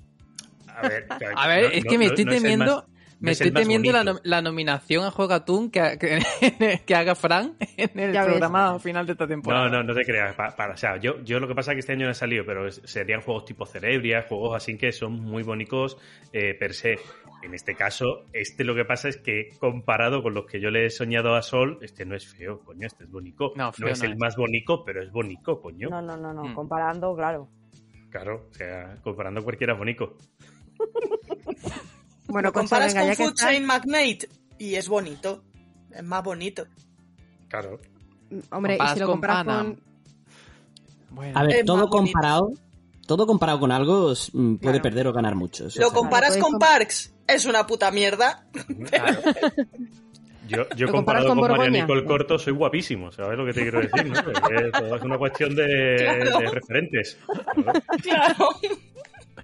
[0.68, 2.84] a ver, A ver, no- es que me estoy temiendo,
[3.20, 4.18] me estoy temiendo la, bonito.
[4.18, 8.30] nom- la nominación a Juegatún que, que, que haga Fran en el Ya ves.
[8.32, 9.68] programa final de esta temporada.
[9.70, 10.34] No, no, no te creas.
[10.34, 12.14] pa- para, o sea, yo, yo lo que pasa es que este año no he
[12.14, 15.96] salido, pero serían juegos tipo Cerebria, juegos así que son muy bonitos
[16.34, 16.98] eh, per se.
[17.42, 20.86] En este caso, este lo que pasa es que comparado con los que yo le
[20.86, 23.52] he soñado a Sol, este no es feo, coño, este es bonito.
[23.56, 24.18] No, feo es no el es.
[24.18, 25.88] más bonito, pero es bonito, coño.
[25.88, 26.44] No, no, no, no.
[26.44, 26.54] Mm.
[26.54, 27.48] Comparando, claro.
[28.10, 30.16] Claro, o sea, comparando cualquiera es bonito.
[32.28, 34.28] Bueno, Lo Concha, comparas venga, con que Food Chain Magnate
[34.58, 35.44] y es bonito.
[35.90, 36.64] Es más bonito.
[37.48, 37.78] Claro.
[38.50, 39.80] Hombre, y si lo con comparas con...
[41.10, 42.52] Bueno, A ver, todo bonito.
[43.06, 44.82] Todo comparado con algo mm, puede Claro.
[44.82, 45.66] perder o ganar mucho.
[45.66, 48.46] eso Lo comparas con Parks, es una puta mierda.
[48.90, 49.20] claro.
[50.48, 51.50] Yo, yo ¿Lo comparas comparado con con?
[51.58, 54.12] Marianico el Corto soy guapísimo, ¿sabes lo que te quiero decir?
[54.96, 56.38] es una cuestión de, Claro.
[56.40, 57.16] de referentes.
[57.54, 57.80] Claro.
[58.02, 58.48] Claro.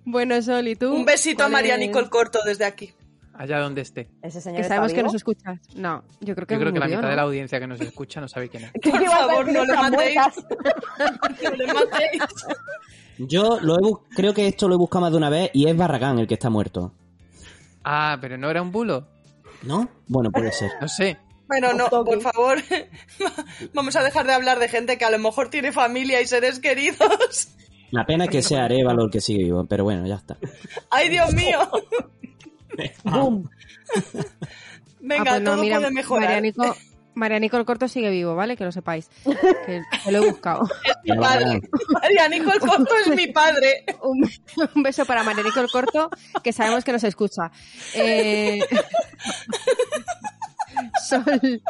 [0.05, 0.93] Bueno, Sol, ¿y tú?
[0.93, 2.05] Un besito a ¿Cuál Marianico es?
[2.05, 2.93] el corto desde aquí.
[3.39, 4.11] Allá donde esté.
[4.21, 5.07] Ese señor Que está sabemos que vivo.
[5.07, 5.61] nos escuchas.
[5.77, 7.09] No, yo creo que Yo creo que la mitad ¿no?
[7.09, 8.73] de la audiencia que nos escucha no sabe quién es.
[8.83, 10.17] ¿Qué Por favor, no le matéis.
[11.45, 12.23] No le matéis.
[13.19, 15.77] Yo lo he creo que esto lo he buscado más de una vez y es
[15.77, 16.93] Barragán el que está muerto.
[17.85, 19.07] Ah, pero no era un bulo.
[19.63, 19.89] ¿No?
[20.09, 20.73] Bueno, puede ser.
[20.81, 21.17] No sé.
[21.47, 22.59] Bueno, no, por favor.
[23.73, 26.59] Vamos a dejar de hablar de gente que a lo mejor tiene familia y seres
[26.59, 27.49] queridos.
[27.91, 30.37] La pena es que sea Arevalo el que sigue vivo, pero bueno, ya está.
[30.91, 31.59] ¡Ay, Dios mío!
[33.05, 33.49] ¡Bum!
[35.01, 36.25] Venga, Ah, pues no, todo mira, puede mejorar.
[36.25, 36.77] Marianico,
[37.15, 38.57] Marianico el corto sigue vivo, ¿vale?
[38.57, 39.09] Que lo sepáis.
[39.67, 40.63] Que, que lo he buscado.
[41.05, 41.61] Mi padre.
[41.93, 43.85] Marianico el corto es mi padre.
[44.03, 44.29] Un,
[44.75, 46.11] un beso para Marianico el corto,
[46.43, 47.51] que sabemos que nos escucha.
[47.95, 48.61] Eh...
[51.09, 51.63] Sol,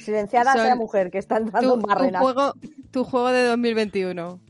[0.00, 2.54] Silenciada Sol, sea mujer que está entrando tu, en tu juego,
[2.90, 4.40] tu juego de 2021.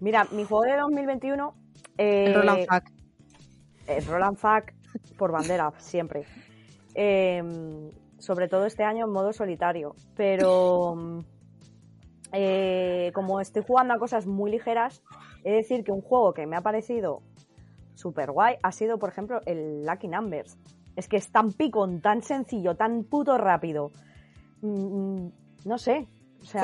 [0.00, 1.54] Mira, mi juego de 2021.
[1.98, 2.90] Eh, El Roland Fuck.
[3.86, 4.72] el Roland Fuck
[5.22, 6.24] por bandera, siempre.
[6.96, 7.40] Eh,
[8.18, 9.94] sobre todo este año en modo solitario.
[10.16, 11.22] Pero
[12.32, 15.00] eh, como estoy jugando a cosas muy ligeras,
[15.44, 17.22] he de decir que un juego que me ha parecido
[17.94, 20.58] súper guay ha sido, por ejemplo, el Lucky Numbers.
[20.96, 23.92] Es que es tan picón, tan sencillo, tan puto rápido.
[24.60, 25.32] Mm, mm,
[25.66, 26.08] no sé.
[26.40, 26.62] O sea,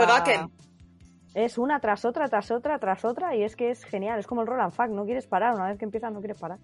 [1.33, 4.19] es una tras otra, tras otra, tras otra, y es que es genial.
[4.19, 5.55] Es como el Roland Fuck, no quieres parar.
[5.55, 6.59] Una vez que empiezas, no quieres parar.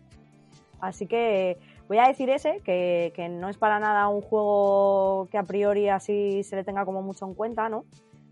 [0.81, 5.39] Así que voy a decir ese, que, que no es para nada un juego que
[5.39, 7.85] a priori así se le tenga como mucho en cuenta, ¿no?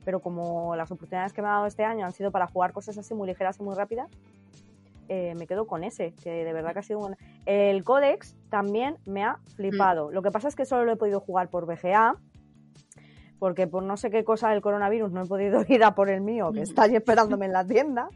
[0.04, 2.98] Pero como las oportunidades que me ha dado este año han sido para jugar cosas
[2.98, 4.08] así muy ligeras y muy rápidas,
[5.08, 7.16] eh, me quedo con ese, que de verdad que ha sido un...
[7.44, 10.10] El Codex también me ha flipado.
[10.10, 12.16] Lo que pasa es que solo lo he podido jugar por VGA,
[13.38, 16.20] porque por no sé qué cosa del coronavirus no he podido ir a por el
[16.20, 18.08] mío, que está ahí esperándome en la tienda.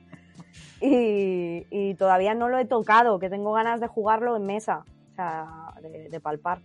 [0.80, 4.84] Y, y todavía no lo he tocado, que tengo ganas de jugarlo en mesa,
[5.16, 5.46] sea,
[5.82, 6.60] de, de palpar.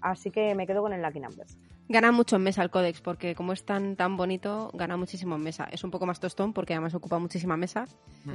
[0.00, 1.58] Así que me quedo con el Lucky Numbers.
[1.90, 5.42] Gana mucho en mesa el Codex, porque como es tan, tan bonito, gana muchísimo en
[5.42, 5.66] mesa.
[5.72, 7.86] Es un poco más tostón, porque además ocupa muchísima mesa,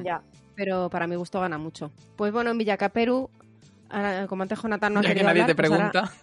[0.04, 0.22] Ya.
[0.56, 1.92] pero para mi gusto gana mucho.
[2.16, 3.30] Pues bueno, en Villacaperu,
[3.90, 6.14] ahora, como antes Jonathan no ha ya que nadie hablar, te pues ahora- pregunta.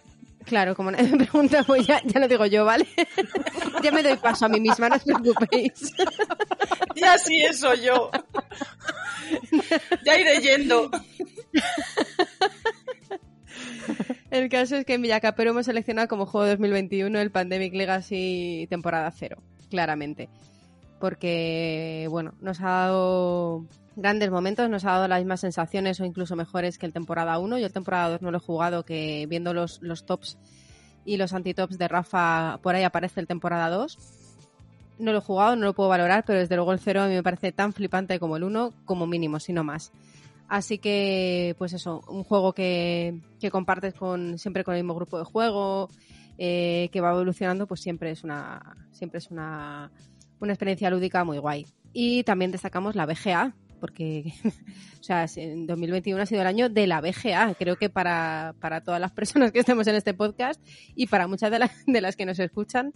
[0.43, 2.85] claro, como nadie me pregunta, pues ya, ya lo digo yo, ¿vale?
[3.81, 5.93] ya me doy paso a mí misma, no os preocupéis.
[6.95, 8.11] Ya sí, eso yo.
[10.05, 10.91] Ya iré yendo.
[14.31, 19.11] El caso es que en Villacapero hemos seleccionado como juego 2021 el Pandemic Legacy temporada
[19.11, 19.37] 0,
[19.69, 20.29] claramente.
[20.99, 23.65] Porque, bueno, nos ha dado
[23.95, 27.57] grandes momentos, nos ha dado las mismas sensaciones o incluso mejores que el temporada 1.
[27.57, 30.37] Yo el temporada 2 no lo he jugado, que viendo los, los tops
[31.03, 33.97] y los antitops de Rafa, por ahí aparece el temporada 2.
[34.99, 37.15] No lo he jugado, no lo puedo valorar, pero desde luego el 0 a mí
[37.15, 39.91] me parece tan flipante como el 1, como mínimo, si no más.
[40.51, 45.17] Así que, pues eso, un juego que, que compartes con siempre con el mismo grupo
[45.17, 45.87] de juego,
[46.37, 49.93] eh, que va evolucionando, pues siempre es una siempre es una,
[50.41, 51.67] una experiencia lúdica muy guay.
[51.93, 54.33] Y también destacamos la BGA, porque
[54.99, 57.53] o sea, en 2021 ha sido el año de la BGA.
[57.53, 60.61] Creo que para, para todas las personas que estemos en este podcast
[60.95, 62.91] y para muchas de, las de las que nos escuchan,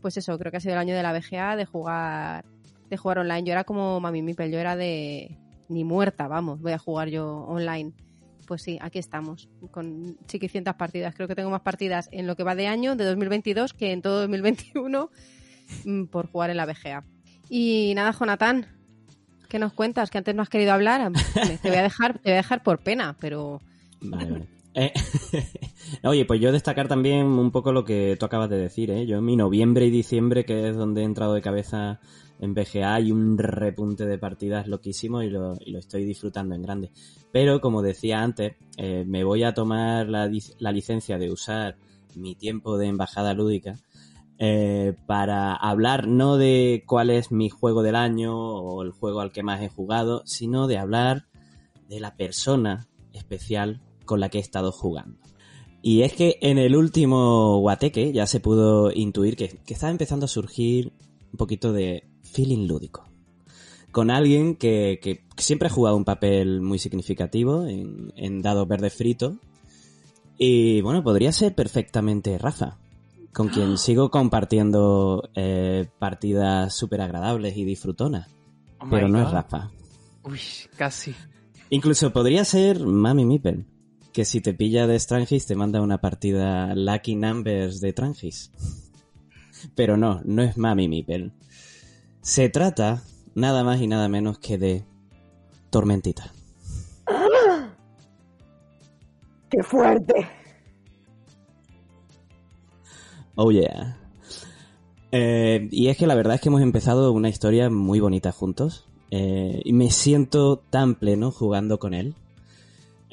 [0.00, 2.46] pues eso, creo que ha sido el año de la BGA, de jugar
[2.88, 3.44] de jugar online.
[3.44, 5.36] Yo era como Mami Mipel, yo era de
[5.72, 7.92] ni muerta, vamos, voy a jugar yo online.
[8.46, 11.14] Pues sí, aquí estamos, con chiquicientas partidas.
[11.14, 14.02] Creo que tengo más partidas en lo que va de año, de 2022, que en
[14.02, 15.10] todo 2021
[15.84, 17.04] mm, por jugar en la BGA.
[17.48, 18.66] Y nada, Jonathan,
[19.48, 20.10] ¿qué nos cuentas?
[20.10, 21.12] Que antes no has querido hablar.
[21.62, 23.60] Te voy a dejar, te voy a dejar por pena, pero
[24.02, 24.48] Vale, vale.
[24.74, 24.92] Eh,
[26.04, 29.06] Oye, pues yo destacar también un poco lo que tú acabas de decir, ¿eh?
[29.06, 32.00] Yo en mi noviembre y diciembre, que es donde he entrado de cabeza
[32.40, 36.62] en BGA, hay un repunte de partidas loquísimo y lo, y lo estoy disfrutando en
[36.62, 36.90] grande.
[37.30, 41.76] Pero, como decía antes, eh, me voy a tomar la, la licencia de usar
[42.14, 43.76] mi tiempo de embajada lúdica
[44.38, 49.30] eh, para hablar no de cuál es mi juego del año o el juego al
[49.30, 51.26] que más he jugado, sino de hablar
[51.88, 55.18] de la persona especial con la que he estado jugando.
[55.82, 60.26] Y es que en el último Guateque ya se pudo intuir que, que estaba empezando
[60.26, 60.92] a surgir
[61.32, 63.04] un poquito de feeling lúdico.
[63.90, 68.94] Con alguien que, que siempre ha jugado un papel muy significativo en, en dados verdes
[68.94, 69.34] fritos.
[70.38, 72.78] Y bueno, podría ser perfectamente Rafa,
[73.32, 78.28] con quien sigo compartiendo eh, partidas súper agradables y disfrutonas.
[78.80, 79.30] Oh pero no es.
[79.30, 79.70] Rafa.
[80.22, 80.40] Uy,
[80.76, 81.14] casi.
[81.70, 83.66] Incluso podría ser Mami Mipel,
[84.12, 88.50] que si te pilla de Strangis te manda una partida Lucky Numbers de Trangis.
[89.74, 91.32] Pero no, no es Mami Mipel.
[92.20, 93.02] Se trata
[93.34, 94.84] nada más y nada menos que de
[95.70, 96.32] Tormentita.
[99.50, 100.28] ¡Qué fuerte!
[103.34, 103.98] Oh yeah.
[105.10, 108.86] Eh, y es que la verdad es que hemos empezado una historia muy bonita juntos.
[109.10, 112.14] eh, y me siento tan pleno jugando con él.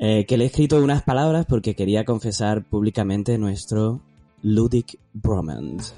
[0.01, 4.01] Eh, que le he escrito unas palabras porque quería confesar públicamente nuestro
[4.41, 5.93] Ludic Bromance.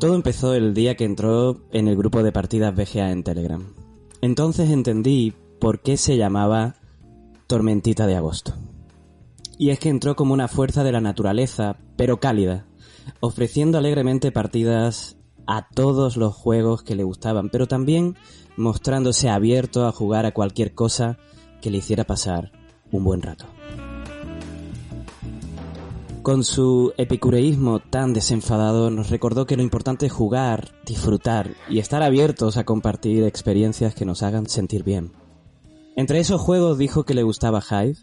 [0.00, 3.64] Todo empezó el día que entró en el grupo de partidas VGA en Telegram.
[4.20, 6.74] Entonces entendí por qué se llamaba
[7.46, 8.54] Tormentita de Agosto.
[9.56, 12.66] Y es que entró como una fuerza de la naturaleza, pero cálida,
[13.20, 18.16] ofreciendo alegremente partidas a todos los juegos que le gustaban, pero también
[18.56, 21.16] mostrándose abierto a jugar a cualquier cosa
[21.62, 22.52] que le hiciera pasar
[22.90, 23.46] un buen rato.
[26.22, 32.02] Con su epicureísmo tan desenfadado nos recordó que lo importante es jugar, disfrutar y estar
[32.02, 35.10] abiertos a compartir experiencias que nos hagan sentir bien.
[35.96, 37.96] Entre esos juegos dijo que le gustaba Hive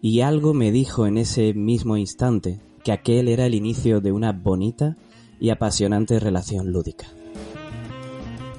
[0.00, 4.32] y algo me dijo en ese mismo instante que aquel era el inicio de una
[4.32, 4.96] bonita
[5.38, 7.06] y apasionante relación lúdica.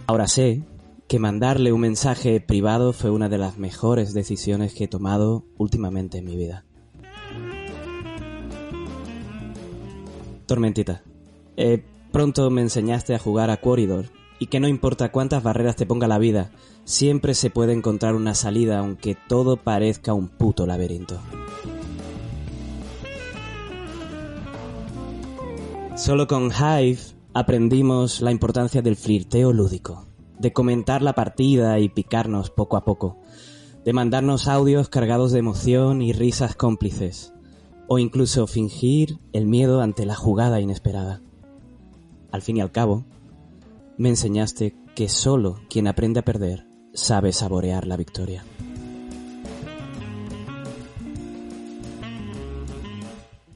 [0.06, 0.64] Ahora sé
[1.10, 6.20] que mandarle un mensaje privado fue una de las mejores decisiones que he tomado últimamente
[6.20, 6.66] en mi vida.
[10.46, 11.02] Tormentita,
[11.58, 14.06] eh, pronto me enseñaste a jugar a Quaridor
[14.38, 16.52] y que no importa cuántas barreras te ponga la vida,
[16.84, 21.20] siempre se puede encontrar una salida aunque todo parezca un puto laberinto.
[25.98, 27.00] Solo con Hive
[27.34, 30.09] aprendimos la importancia del flirteo lúdico,
[30.40, 33.18] de comentar la partida y picarnos poco a poco,
[33.86, 37.34] de mandarnos audios cargados de emoción y risas cómplices,
[37.88, 41.22] o incluso fingir el miedo ante la jugada inesperada.
[42.32, 43.06] Al fin y al cabo,
[43.98, 48.44] me enseñaste que solo quien aprende a perder sabe saborear la victoria.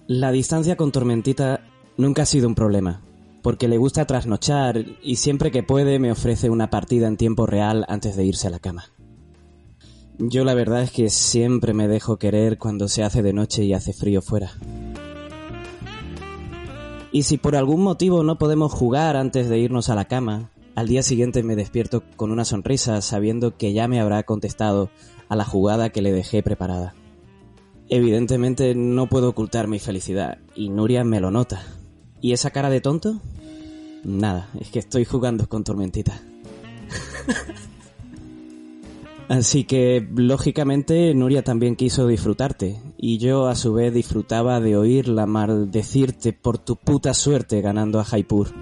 [0.07, 1.61] La distancia con Tormentita
[1.95, 3.01] nunca ha sido un problema,
[3.43, 7.85] porque le gusta trasnochar y siempre que puede me ofrece una partida en tiempo real
[7.89, 8.85] antes de irse a la cama.
[10.17, 13.73] Yo la verdad es que siempre me dejo querer cuando se hace de noche y
[13.73, 14.51] hace frío fuera.
[17.11, 20.87] Y si por algún motivo no podemos jugar antes de irnos a la cama, al
[20.87, 24.89] día siguiente me despierto con una sonrisa sabiendo que ya me habrá contestado
[25.27, 26.95] a la jugada que le dejé preparada.
[27.89, 31.63] Evidentemente no puedo ocultar mi felicidad y Nuria me lo nota.
[32.23, 33.19] ¿Y esa cara de tonto?
[34.05, 36.21] Nada, es que estoy jugando con Tormentita.
[39.27, 45.25] Así que, lógicamente, Nuria también quiso disfrutarte, y yo a su vez disfrutaba de oírla
[45.25, 48.53] maldecirte por tu puta suerte ganando a Jaipur.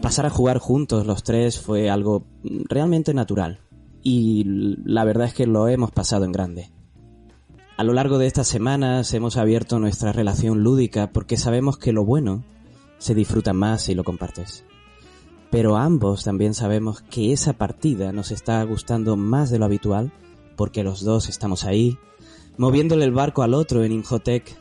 [0.00, 3.60] Pasar a jugar juntos los tres fue algo realmente natural,
[4.02, 4.42] y
[4.84, 6.71] la verdad es que lo hemos pasado en grande.
[7.76, 12.04] A lo largo de estas semanas hemos abierto nuestra relación lúdica porque sabemos que lo
[12.04, 12.44] bueno
[12.98, 14.64] se disfruta más si lo compartes.
[15.50, 20.12] Pero ambos también sabemos que esa partida nos está gustando más de lo habitual
[20.56, 21.98] porque los dos estamos ahí,
[22.58, 24.54] moviéndole el barco al otro en Injotec,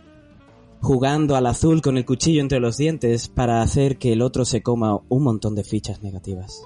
[0.80, 4.64] jugando al azul con el cuchillo entre los dientes para hacer que el otro se
[4.64, 6.64] coma un montón de fichas negativas.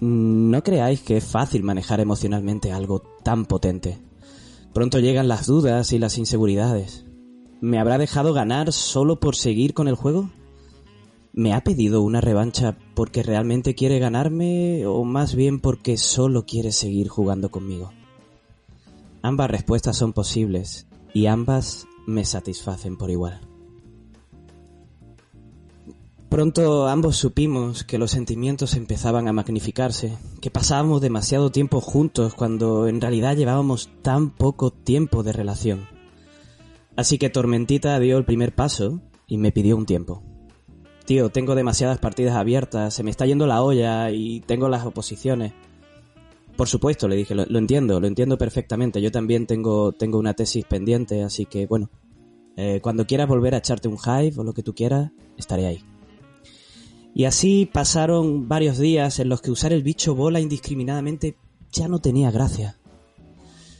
[0.00, 3.98] No creáis que es fácil manejar emocionalmente algo tan potente.
[4.74, 7.06] Pronto llegan las dudas y las inseguridades.
[7.60, 10.30] ¿Me habrá dejado ganar solo por seguir con el juego?
[11.32, 16.72] ¿Me ha pedido una revancha porque realmente quiere ganarme o más bien porque solo quiere
[16.72, 17.92] seguir jugando conmigo?
[19.22, 23.45] Ambas respuestas son posibles y ambas me satisfacen por igual.
[26.28, 32.88] Pronto ambos supimos que los sentimientos empezaban a magnificarse, que pasábamos demasiado tiempo juntos cuando
[32.88, 35.86] en realidad llevábamos tan poco tiempo de relación.
[36.96, 40.22] Así que Tormentita dio el primer paso y me pidió un tiempo.
[41.04, 45.52] Tío, tengo demasiadas partidas abiertas, se me está yendo la olla y tengo las oposiciones.
[46.56, 49.00] Por supuesto, le dije, lo, entiendo, lo entiendo perfectamente.
[49.00, 51.88] Yo también tengo, tengo una tesis pendiente, así que bueno,
[52.56, 55.95] eh, cuando quieras volver a echarte un hive o lo que tú quieras, estaré ahí.
[57.16, 61.38] Y así pasaron varios días en los que usar el bicho bola indiscriminadamente
[61.72, 62.76] ya no tenía gracia.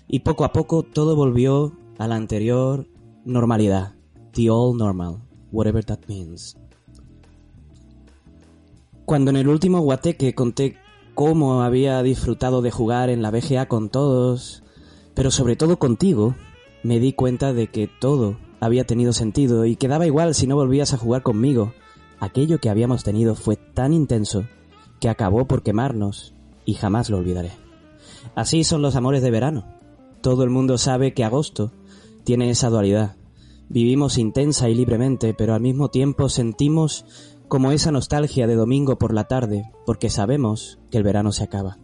[0.08, 2.86] Y poco a poco todo volvió a la anterior
[3.26, 3.92] normalidad.
[4.32, 5.18] The all normal,
[5.52, 6.56] whatever that means.
[9.04, 10.78] Cuando en el último guateque conté
[11.14, 14.62] cómo había disfrutado de jugar en la BGA con todos,
[15.12, 16.34] pero sobre todo contigo,
[16.82, 20.56] me di cuenta de que todo había tenido sentido y que daba igual si no
[20.56, 21.74] volvías a jugar conmigo.
[22.20, 24.46] Aquello que habíamos tenido fue tan intenso
[25.00, 27.52] que acabó por quemarnos y jamás lo olvidaré.
[28.34, 29.64] Así son los amores de verano.
[30.20, 31.72] Todo el mundo sabe que agosto
[32.24, 33.16] tiene esa dualidad.
[33.68, 37.04] Vivimos intensa y libremente, pero al mismo tiempo sentimos
[37.48, 41.78] como esa nostalgia de domingo por la tarde, porque sabemos que el verano se acaba.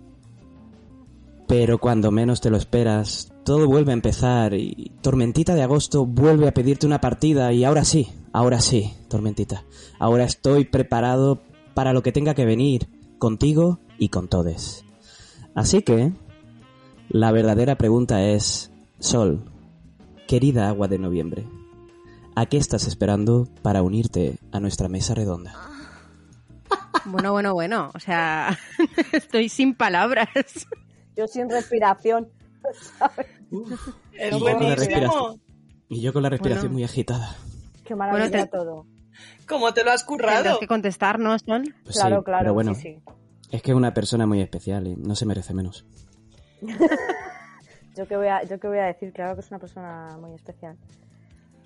[1.46, 6.48] Pero cuando menos te lo esperas, todo vuelve a empezar y Tormentita de agosto vuelve
[6.48, 9.64] a pedirte una partida y ahora sí, ahora sí, Tormentita.
[9.98, 11.42] Ahora estoy preparado
[11.74, 14.84] para lo que tenga que venir, contigo y con todes.
[15.54, 16.12] Así que,
[17.08, 19.44] la verdadera pregunta es, Sol,
[20.26, 21.46] querida agua de noviembre,
[22.34, 25.54] ¿a qué estás esperando para unirte a nuestra mesa redonda?
[27.04, 27.90] Bueno, bueno, bueno.
[27.94, 28.56] O sea,
[29.12, 30.28] estoy sin palabras.
[31.16, 32.28] Yo sin respiración.
[32.98, 33.26] ¿sabes?
[34.12, 35.34] Es Y yo con la.
[35.88, 36.74] Y yo con la respiración Bueno.
[36.74, 37.36] muy agitada.
[37.84, 38.86] Qué maravilla Bueno, te- todo.
[39.48, 40.58] ¿Cómo te lo has Tendrás currado?
[40.58, 41.74] que contestarnos, Sol.
[41.84, 42.40] Pues claro, sí, claro.
[42.42, 42.98] pero bueno, Sí, sí.
[43.50, 45.84] es que es una persona muy especial y no se merece menos.
[47.94, 50.32] Yo que voy a, yo que voy a decir, claro que es una persona muy
[50.34, 50.76] especial.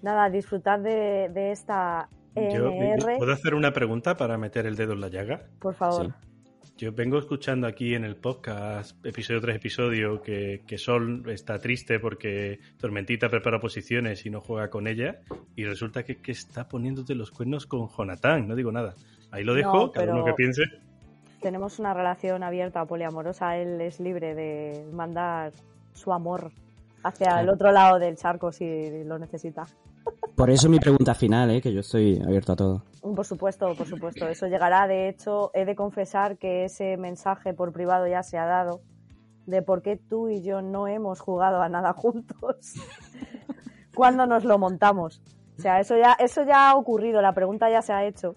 [0.02, 4.92] Nada, disfrutad de, de esta Yo, NR, ¿Puedo hacer una pregunta para meter el dedo
[4.94, 5.42] en la llaga?
[5.60, 6.06] por favor.
[6.06, 6.12] Sí.
[6.78, 11.98] Yo vengo escuchando aquí en el podcast, episodio tras episodio, que, que Sol está triste
[11.98, 15.20] porque Tormentita prepara posiciones y no juega con ella.
[15.54, 18.46] Y resulta que, que está poniéndote los cuernos con Jonathan.
[18.46, 18.94] No digo nada.
[19.30, 20.64] Ahí lo dejo, No, cada uno que piense.
[21.40, 23.56] Tenemos una relación abierta, poliamorosa.
[23.56, 25.52] Él es libre de mandar
[25.94, 26.50] su amor
[27.02, 29.66] hacia el otro lado del charco si lo necesita.
[30.34, 31.62] Por eso mi pregunta final, ¿eh?
[31.62, 32.82] que yo estoy abierto a todo.
[33.14, 34.28] Por supuesto, por supuesto.
[34.28, 34.86] Eso llegará.
[34.86, 38.80] De hecho, he de confesar que ese mensaje por privado ya se ha dado
[39.46, 42.74] de por qué tú y yo no hemos jugado a nada juntos
[43.94, 45.22] cuando nos lo montamos.
[45.58, 48.34] O sea, eso ya, eso ya ha ocurrido, la pregunta ya se ha hecho.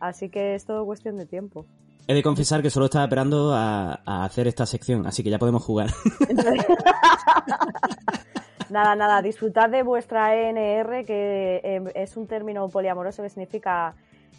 [0.00, 1.66] Así que es todo cuestión de tiempo.
[2.06, 5.38] He de confesar que solo estaba esperando a, a hacer esta sección, así que ya
[5.38, 5.88] podemos jugar.
[8.70, 13.94] nada, nada, disfrutad de vuestra ENR, que eh, es un término poliamoroso que significa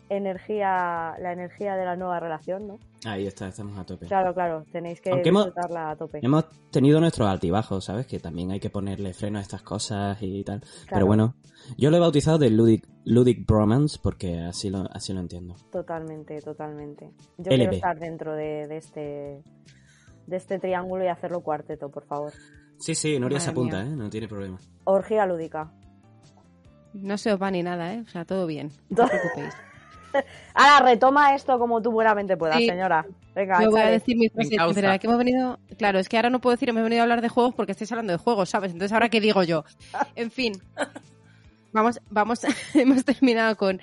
[0.09, 2.79] energía, la energía de la nueva relación, ¿no?
[3.05, 4.05] Ahí está, estamos a tope.
[4.07, 6.19] Claro, claro, tenéis que Aunque hemos- disfrutarla a tope.
[6.21, 8.05] Hemos tenido nuestros altibajos, ¿sabes?
[8.07, 10.61] Que también hay que ponerle freno a estas cosas y tal.
[10.89, 11.35] Pero bueno,
[11.77, 15.55] yo lo he bautizado de Ludic, Ludic Bromance porque así lo, así lo entiendo.
[15.71, 17.11] Totalmente, totalmente.
[17.37, 19.43] Yo quiero estar dentro de, de este
[20.27, 22.31] de este triángulo y hacerlo cuarteto, por favor.
[22.79, 23.93] Sí, sí, Noria se apunta, mía.
[23.93, 23.95] ¿eh?
[23.95, 24.57] No tiene problema.
[24.83, 25.71] Orgía lúdica.
[26.93, 28.03] No se os va ni nada, ¿eh?
[28.05, 28.71] O sea, todo bien.
[28.89, 29.53] No os preocupéis.
[30.53, 32.67] Ahora retoma esto como tú buenamente puedas, Sí.
[32.67, 33.05] señora.
[33.33, 34.79] Venga, Yo voy a decir mi frase causa.
[34.79, 35.59] pero que hemos venido...
[35.77, 37.91] Claro, es que ahora no puedo decir hemos venido a hablar de juegos porque estáis
[37.91, 38.71] hablando de juegos, ¿sabes?
[38.71, 39.65] Entonces, ¿ahora qué digo yo?
[40.15, 40.53] En fin.
[41.73, 42.39] Vamos, vamos,
[42.73, 43.81] hemos terminado con,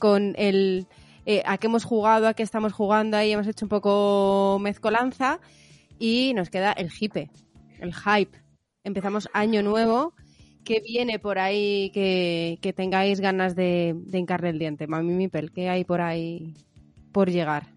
[0.00, 0.88] con el...
[1.26, 5.38] eh, a qué hemos jugado, a qué estamos jugando ahí, hemos hecho un poco mezcolanza
[6.00, 7.30] y nos queda el hipe,
[7.80, 8.38] el hype.
[8.84, 10.14] Empezamos año nuevo,
[10.64, 14.86] que viene por ahí que, que tengáis ganas de, de el diente.
[14.86, 16.54] Mami Mipel, ¿qué hay por ahí
[17.12, 17.72] por llegar?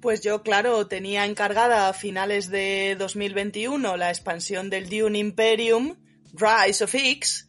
[0.00, 5.96] Pues yo, claro, tenía encargada a finales de 2021 la expansión del Dune Imperium,
[6.32, 7.48] Rise of X,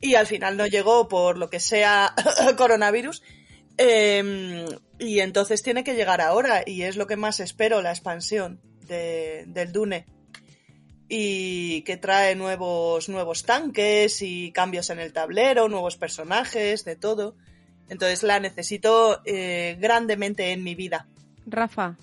[0.00, 2.12] y al final no llegó por lo que sea
[2.56, 3.22] coronavirus.
[3.78, 4.66] Eh,
[4.98, 9.44] y entonces tiene que llegar ahora, y es lo que más espero, la expansión de-
[9.46, 10.06] del Dune.
[11.08, 17.36] Y que trae nuevos, nuevos tanques y cambios en el tablero, nuevos personajes, de todo.
[17.88, 21.06] Entonces la necesito eh, grandemente en mi vida.
[21.46, 21.96] Rafa,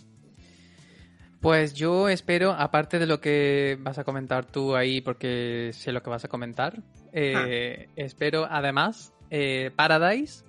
[1.42, 6.02] Pues yo espero, aparte de lo que vas a comentar tú ahí, porque sé lo
[6.02, 6.82] que vas a comentar,
[7.12, 10.46] eh, espero además eh, Paradise,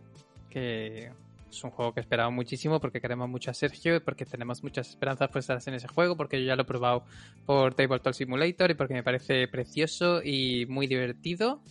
[0.50, 1.10] que
[1.56, 4.88] es un juego que esperamos muchísimo porque queremos mucho a Sergio y porque tenemos muchas
[4.88, 7.04] esperanzas puestas en ese juego, porque yo ya lo he probado
[7.46, 11.62] por Tabletop Simulator y porque me parece precioso y muy divertido.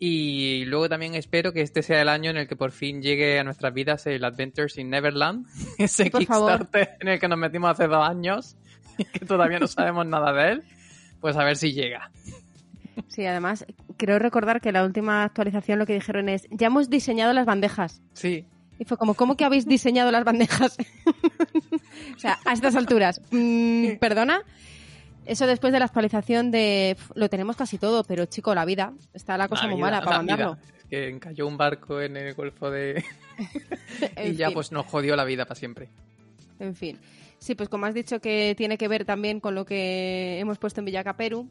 [0.00, 3.38] Y luego también espero que este sea el año en el que por fin llegue
[3.38, 5.46] a nuestras vidas el Adventures in Neverland,
[5.78, 6.58] ese Por favor.
[6.58, 8.56] Kickstarter en el que nos metimos hace dos años
[8.96, 10.62] y que todavía no sabemos nada de él.
[11.20, 12.12] Pues a ver si llega.
[13.08, 13.66] sí, además,
[13.96, 18.00] creo recordar que la última actualización lo que dijeron es, ya hemos diseñado las bandejas.
[18.12, 18.46] Sí,
[18.78, 20.76] Y fue como, ¿cómo que habéis diseñado las bandejas?
[22.16, 23.20] o sea, a estas alturas.
[23.30, 24.42] Mm, ¿Perdona?
[25.26, 26.96] Eso después de la actualización de...
[27.14, 28.92] Lo tenemos casi todo, pero chico, la vida.
[29.12, 30.36] Está la cosa La muy vida, mala para vida.
[30.36, 30.58] mandarlo.
[30.78, 33.04] Es que encalló un barco en el Golfo de...
[34.24, 34.54] y ya fin.
[34.54, 35.90] pues nos jodió la vida para siempre.
[36.58, 36.98] En fin.
[37.38, 40.80] Sí, pues como has dicho que tiene que ver también con lo que hemos puesto
[40.80, 41.48] en Villacaperu.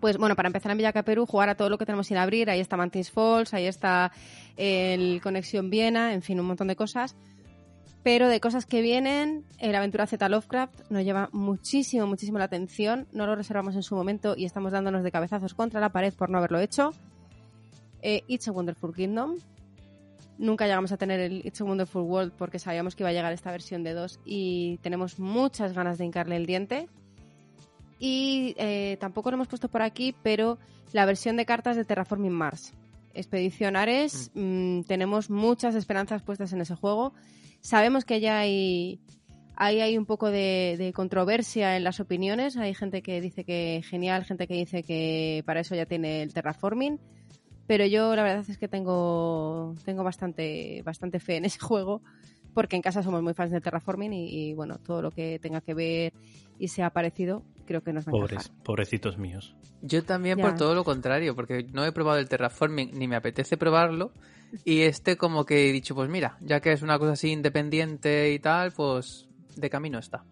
[0.00, 2.50] Pues bueno, para empezar en Villacaperu, jugar a todo lo que tenemos sin abrir.
[2.50, 4.12] Ahí está Mantis Falls, ahí está
[4.56, 7.16] el Conexión Viena, en fin, un montón de cosas.
[8.04, 13.08] Pero de cosas que vienen, el Aventura Z Lovecraft nos lleva muchísimo, muchísimo la atención.
[13.12, 16.30] No lo reservamos en su momento y estamos dándonos de cabezazos contra la pared por
[16.30, 16.92] no haberlo hecho.
[18.00, 19.36] Eh, It's a Wonderful Kingdom,
[20.38, 23.32] Nunca llegamos a tener el It's a Wonderful World porque sabíamos que iba a llegar
[23.32, 26.88] esta versión de 2 y tenemos muchas ganas de hincarle el diente.
[27.98, 30.58] Y eh, tampoco lo hemos puesto por aquí, pero
[30.92, 32.72] la versión de cartas de Terraforming Mars.
[33.14, 37.14] Expedición Ares, mm, tenemos muchas esperanzas puestas en ese juego.
[37.60, 39.00] Sabemos que ya hay,
[39.56, 42.56] ahí hay un poco de, de controversia en las opiniones.
[42.56, 46.32] Hay gente que dice que genial, gente que dice que para eso ya tiene el
[46.32, 47.00] terraforming.
[47.68, 52.02] Pero yo la verdad es que tengo, tengo bastante, bastante fe en ese juego.
[52.54, 55.60] Porque en casa somos muy fans del terraforming y, y, bueno, todo lo que tenga
[55.60, 56.12] que ver
[56.58, 58.64] y sea parecido, creo que nos va a Pobres, encajar.
[58.64, 59.54] pobrecitos míos.
[59.82, 60.42] Yo también Ya.
[60.44, 64.12] por todo lo contrario, porque no he probado el terraforming ni me apetece probarlo.
[64.64, 68.32] Y este como que he dicho, pues mira, ya que es una cosa así independiente
[68.32, 70.24] y tal, pues de camino está.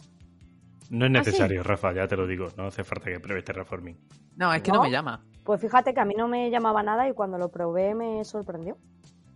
[0.91, 1.31] No es ¿Ah, sí?
[1.31, 2.47] necesario, Rafa, ya te lo digo.
[2.57, 3.97] No hace falta que pruebes Terraforming.
[4.37, 4.83] No, es que no, ¿No?
[4.85, 5.23] me llama.
[5.45, 8.77] Pues fíjate que a mí no me llamaba nada y cuando lo probé me sorprendió.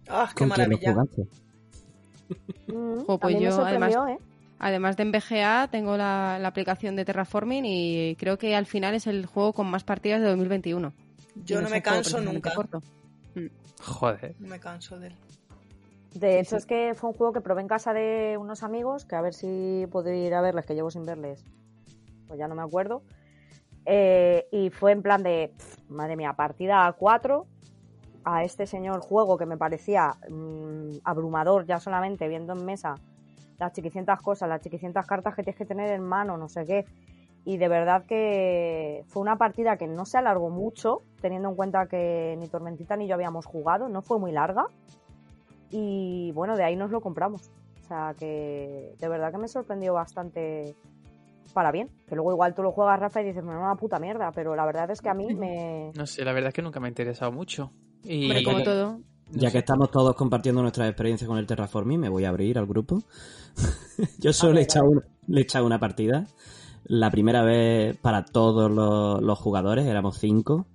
[0.09, 0.95] ¡Ah, qué ¿Con quién lo maravilla!
[2.69, 4.19] Mm, Jo, pues yo, sorprendió, ¿eh?
[4.59, 8.95] Además de en BGA, tengo la, la aplicación de terraforming y creo que al final
[8.95, 10.93] es el juego con más partidas de 2021.
[11.45, 12.55] Yo no me canso nunca.
[12.55, 12.83] corto.
[13.83, 14.35] Joder.
[14.39, 15.15] No me canso de él.
[16.15, 19.15] De hecho, es que fue un juego que probé en casa de unos amigos, que
[19.15, 21.45] a ver si puedo ir a verles, que llevo sin verles,
[22.27, 23.03] pues ya no me acuerdo.
[23.87, 27.47] Eh, y fue en plan de, pff, madre mía, partida a 4,
[28.25, 32.95] a este señor juego que me parecía mm, abrumador ya solamente viendo en mesa
[33.59, 36.87] las chiquicientas cosas, las chiquicientas cartas que tienes que tener en mano, no sé qué.
[37.45, 41.87] Y de verdad que fue una partida que no se alargó mucho, teniendo en cuenta
[41.87, 44.67] que ni Tormentita ni yo habíamos jugado, no fue muy larga.
[45.71, 47.51] Y bueno, de ahí nos lo compramos.
[47.81, 50.75] O sea que de verdad que me sorprendió bastante
[51.53, 51.91] para bien.
[52.07, 54.33] Que luego igual tú lo juegas, Rafa, y dices, me una puta mierda.
[54.33, 55.93] Pero la verdad es que a mí me...
[55.95, 57.73] No sé, la verdad es que nunca me ha interesado mucho.
[58.05, 59.01] Y Hombre, como todo.
[59.33, 62.67] Ya que estamos todos compartiendo nuestras experiencias con el Terraforming, me voy a abrir al
[62.67, 63.03] grupo.
[64.19, 66.27] Yo solo he, echado una, le he echado una partida.
[66.85, 70.67] La primera vez para todos los, los jugadores, éramos cinco,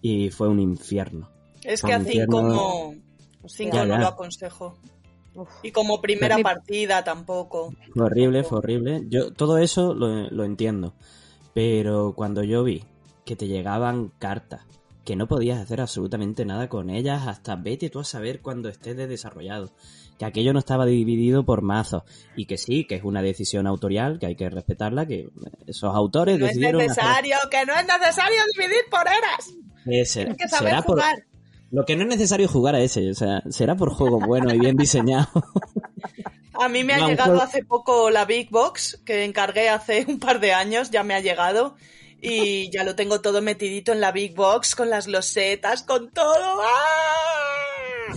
[0.00, 1.30] y fue un infierno.
[1.62, 2.54] Es Fue que a un cinco infierno.
[2.54, 2.94] no,
[3.46, 4.00] cinco Ya, no ya.
[4.00, 4.76] lo aconsejo.
[5.34, 5.48] Uf.
[5.62, 7.72] Y como primera partida tampoco.
[7.94, 9.04] Fue horrible, fue horrible.
[9.08, 10.94] Yo todo eso lo, lo entiendo.
[11.54, 12.84] Pero cuando yo vi
[13.24, 14.62] que te llegaban cartas,
[15.04, 18.96] que no podías hacer absolutamente nada con ellas hasta vete tú a saber cuando estés
[18.96, 19.72] de desarrollado.
[20.18, 22.02] Que aquello no estaba dividido por mazos.
[22.36, 25.28] Y que sí, que es una decisión autorial, que hay que respetarla, que
[25.66, 29.52] esos autores No es hacer- necesario, que no es necesario dividir por eras.
[29.86, 31.24] Eh, será- Hay que saber será por- jugar.
[31.72, 34.58] Lo que no es necesario jugar a ese, o sea, será por juego bueno y
[34.58, 35.28] bien diseñado.
[36.54, 40.18] A mí me ha No, llegado hace poco la Big Box, que encargué hace un
[40.18, 41.74] par de años, ya me ha llegado.
[42.24, 46.62] Y ya lo tengo todo metidito en la Big Box, con las losetas, con todo.
[46.62, 48.14] ¡Ah!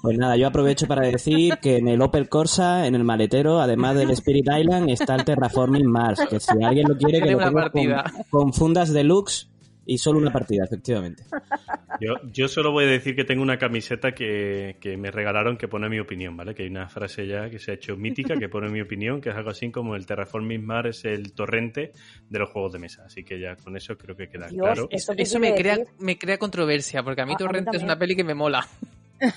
[0.00, 3.96] Pues nada, yo aprovecho para decir que en el Opel Corsa, en el maletero, además
[3.96, 6.20] del Spirit Island, está el Terraforming Mars.
[6.30, 9.48] Que si alguien lo quiere, que lo tenga con, con fundas deluxe
[9.88, 11.24] y solo una partida, efectivamente.
[12.00, 15.66] Yo, yo solo voy a decir que tengo una camiseta que, que me regalaron que
[15.66, 16.54] pone mi opinión, ¿vale?
[16.54, 19.30] Que hay una frase ya que se ha hecho mítica que pone mi opinión, que
[19.30, 21.90] es algo así como el Terraforming Mars es el torrente
[22.30, 23.02] de los juegos de mesa.
[23.06, 24.86] Así que ya con eso creo que queda Dios, claro.
[24.92, 25.94] ¿Esto qué Eso quiere me crea, decir?
[25.98, 28.34] me crea controversia, porque a mí A- a mí Torrente es una peli que me
[28.34, 28.64] mola.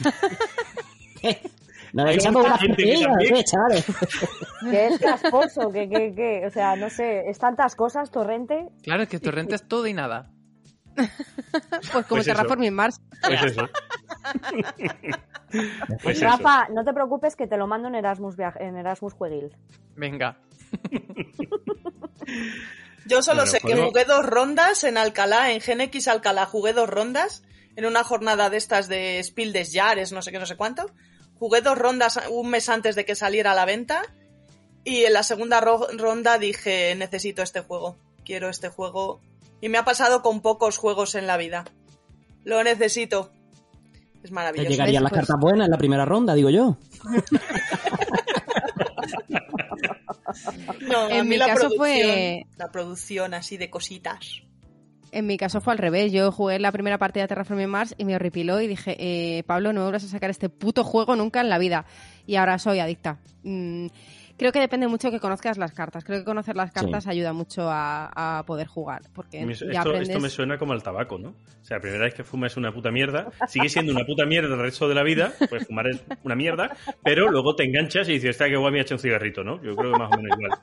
[1.94, 3.86] Nos Hay mucha gente que también- ¿eh, chavales?
[4.70, 8.68] Que es casposo, que, que, que, o sea, no sé, es tantas cosas, Torrente.
[8.84, 10.30] Claro, es que Torrente es todo y nada.
[10.96, 12.26] Pues como Pues.
[12.26, 13.00] Terraforming Mars.
[13.22, 13.68] Pues eso.
[16.04, 16.26] Pues eso.
[16.26, 19.54] Rafa, no te preocupes que te lo mando en Erasmus, en Erasmus Jueguil.
[19.98, 20.38] Venga.
[23.06, 26.46] Yo solo Bueno, sé que juego- jugué dos rondas en Alcalá, en Gen X Alcalá,
[26.46, 27.44] jugué dos rondas
[27.76, 30.86] en una jornada de estas de Spiel des Jahres, no sé qué, no sé cuánto.
[31.40, 34.04] Jugué dos rondas un mes antes de que saliera a la venta
[34.84, 39.20] y en la segunda ro- ronda dije, necesito este juego, quiero este juego.
[39.62, 41.66] Y me ha pasado con pocos juegos en la vida.
[42.44, 43.32] Lo necesito.
[44.24, 44.70] Es Te maravilloso.
[44.70, 46.78] llegarían las Pues- cartas buenas en la primera ronda, digo yo.
[50.88, 54.42] No, a En mí mi la caso producción, fue- la producción así de cositas.
[55.12, 56.12] En mi caso fue al revés.
[56.14, 59.74] Yo jugué la primera partida de Terraforming Mars y me horripiló y dije, eh, Pablo,
[59.74, 61.86] no vuelvas a sacar este puto juego nunca en la vida.
[62.26, 63.20] Y ahora soy adicta.
[63.44, 63.88] Mm,
[64.42, 66.04] creo que depende mucho que conozcas las cartas.
[66.04, 69.04] Creo que conocer las cartas ayuda mucho a, a poder jugar.
[69.14, 70.10] Porque su- ya Esto, aprendes...
[70.10, 71.30] esto me suena como al tabaco, ¿no?
[71.30, 74.26] O sea, la primera vez que fumas es una puta mierda, sigue siendo una puta
[74.26, 78.10] mierda el resto de la vida, pues fumar es una mierda, pero luego te enganchas
[78.10, 79.62] y dices, está que guay me ha hecho un cigarrito, ¿no?
[79.64, 80.60] Yo creo que más o menos igual.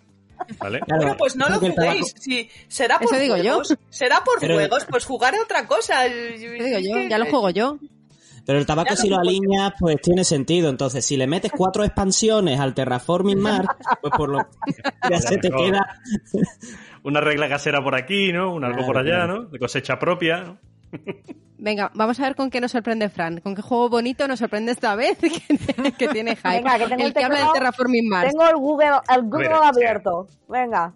[0.58, 0.80] ¿Vale?
[0.80, 2.14] Claro, Bueno, pues no lo juguéis.
[2.18, 3.42] Si será por Eso digo yo.
[3.56, 6.04] juegos, será por Pero- juegos, pues jugar a otra cosa.
[6.08, 7.08] ¿Qué digo yo?
[7.08, 7.78] Ya lo juego yo.
[8.48, 10.70] Pero el tabaco Ya si lo alineas, pues tiene sentido.
[10.70, 13.68] Entonces, si le metes cuatro expansiones al Terraforming Mars,
[14.00, 14.38] pues por lo
[15.10, 16.00] ya se te queda...
[17.02, 18.54] Una regla casera por aquí, ¿no?
[18.54, 19.42] Un algo Claro, por allá, claro.
[19.42, 19.48] ¿no?
[19.50, 20.58] De cosecha propia, ¿no?
[21.58, 23.42] Venga, vamos a ver con qué nos sorprende Fran.
[23.42, 26.48] ¿Con qué juego bonito nos sorprende esta vez que, que tiene hype?
[26.48, 27.52] Venga, que tengo el el que habla del.
[27.52, 28.30] Terraforming Mars.
[28.30, 30.26] Tengo el Google, el Google abierto.
[30.48, 30.94] Venga.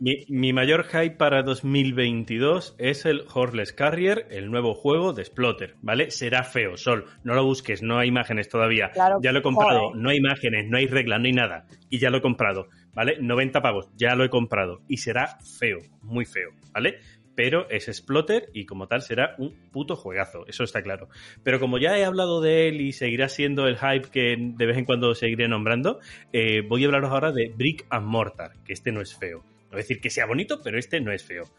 [0.00, 5.76] Mi, mi mayor hype para 2022 es el Horseless Carrier, el nuevo juego de Splotter,
[5.82, 6.10] ¿vale?
[6.10, 8.90] Será feo, Sol, no lo busques, no hay imágenes todavía.
[8.90, 10.02] Claro, ya lo he comprado, joder.
[10.02, 11.66] no hay imágenes, no hay reglas, no hay nada.
[11.90, 13.18] Y ya lo he comprado, ¿vale?
[13.20, 14.80] 90 pavos, ya lo he comprado.
[14.88, 16.98] Y será feo, muy feo, ¿vale?
[17.36, 21.08] Pero es Splotter y como tal será un puto juegazo, eso está claro.
[21.44, 24.76] Pero como ya he hablado de él y seguirá siendo el hype que de vez
[24.76, 26.00] en cuando seguiré nombrando,
[26.32, 29.44] eh, voy a hablaros ahora de Brick and Mortar, que este no es feo.
[29.74, 31.50] No decir que sea bonito, pero este no es feo.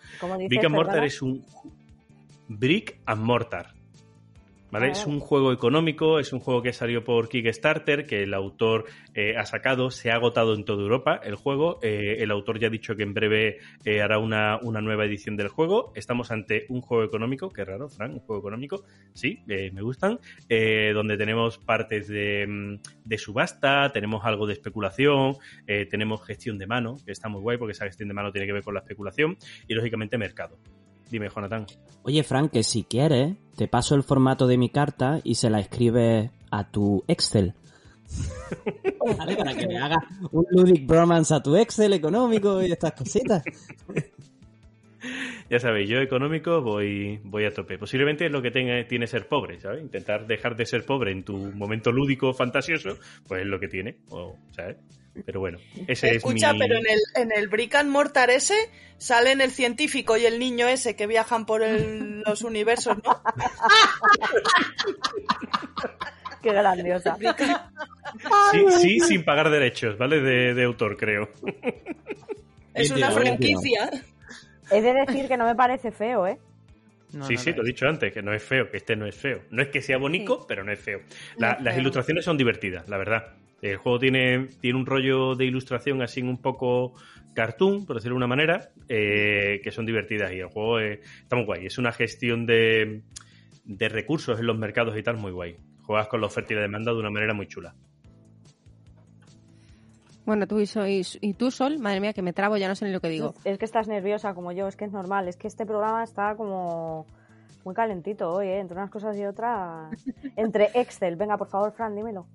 [0.47, 1.45] Brick and Mortar es un
[2.47, 3.74] Brick and Mortar.
[4.75, 4.91] ¿Vale?
[4.91, 9.37] Es un juego económico, es un juego que salió por Kickstarter, que el autor eh,
[9.37, 11.79] ha sacado, se ha agotado en toda Europa el juego.
[11.81, 15.37] eh, el autor ya ha dicho que en breve eh, hará una, una nueva edición
[15.37, 15.93] del juego.
[15.95, 20.19] Estamos ante un juego económico, qué raro, Fran, un juego económico, sí, eh, me gustan,
[20.49, 26.97] donde tenemos partes de, mm, de subasta, tenemos algo de especulación, tenemos gestión de mano,
[27.05, 29.37] que está muy guay porque esa gestión de mano tiene que ver con la especulación,
[29.69, 30.57] y lógicamente mercado.
[31.09, 31.65] Dime, Jonathan.
[32.03, 35.59] Oye, Frank, que si quieres, te paso el formato de mi carta y se la
[35.59, 37.53] escribes a tu Excel.
[39.17, 39.35] ¿Vale?
[39.35, 43.43] Para que le hagas un Ludic Bromance a tu Excel económico y estas cositas.
[45.49, 47.77] Ya sabéis, yo económico voy, voy a tope.
[47.77, 49.83] Posiblemente es lo que tenga, tiene ser pobre, ¿sabes?
[49.83, 52.97] Intentar dejar de ser pobre en tu momento lúdico fantasioso,
[53.27, 54.77] pues es lo que tiene, o, ¿sabes?
[55.25, 55.57] Pero bueno,
[55.87, 56.59] ese Escucha, es mi...
[56.59, 58.55] pero en el, en el Brick and Mortar ese
[58.97, 63.21] salen el científico y el niño ese que viajan por el- los universos, ¿no?
[66.41, 67.17] Qué grandiosa.
[68.51, 70.21] Sí, sí, sin pagar derechos, ¿vale?
[70.21, 71.29] De, de autor, creo.
[72.73, 73.89] Es una franquicia.
[74.69, 76.37] He de decir que no me parece feo, ¿eh?
[77.13, 78.97] No, sí, no, sí, no lo he dicho antes, que no es feo, que este
[78.97, 79.43] no es feo.
[79.49, 80.99] No es que sea bonito, pero no es feo.
[81.37, 81.81] La- No es las feo.
[81.81, 83.27] ilustraciones son divertidas, la verdad.
[83.61, 86.93] El juego tiene, tiene un rollo de ilustración así un poco
[87.33, 91.35] cartoon, por decirlo de una manera, eh, que son divertidas y el juego es- está
[91.35, 91.65] muy guay.
[91.65, 93.01] Es una gestión de,
[93.63, 95.57] de recursos en los mercados y tal muy guay.
[95.83, 97.73] Juegas con la oferta y la demanda de una manera muy chula.
[100.25, 102.85] Bueno, tú y, sois- y tú, Sol, madre mía, que me trabo, ya no sé
[102.85, 103.35] ni lo que digo.
[103.43, 105.27] Es que estás nerviosa como yo, es que es normal.
[105.27, 107.05] Es que este programa está como
[107.63, 108.59] muy calentito hoy, ¿eh?
[108.59, 109.91] Entre unas cosas y otras.
[110.35, 111.15] Entre Excel.
[111.15, 112.25] Venga, por favor, Fran, dímelo.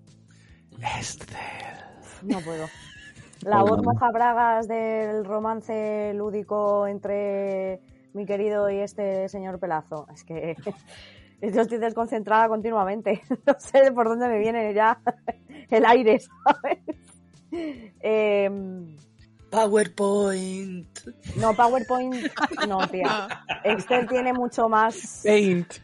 [2.22, 2.66] No puedo.
[3.43, 7.81] La voz moja bragas del romance lúdico entre
[8.12, 10.07] mi querido y este señor Pelazo.
[10.12, 10.57] Es que
[11.43, 13.22] yo estoy desconcentrada continuamente.
[13.47, 15.01] No sé por dónde me viene ya
[15.70, 16.78] el aire, ¿sabes?
[18.01, 18.97] Em,
[19.51, 20.99] PowerPoint.
[21.37, 22.14] no, PowerPoint,
[22.68, 23.28] no, tía.
[23.64, 25.22] Excel tiene mucho más.
[25.24, 25.74] Paint.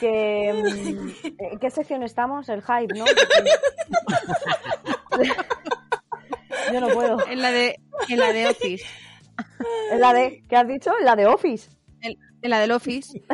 [0.00, 2.48] Que mm, ¿En qué sección estamos?
[2.48, 3.04] El hype, ¿no?
[6.72, 7.26] Yo no puedo.
[7.28, 8.84] En la de, en la de Office.
[9.90, 10.92] ¿En la de qué has dicho?
[10.98, 11.70] ¿En la de Office?
[12.02, 12.18] En
[12.50, 13.22] la del Office.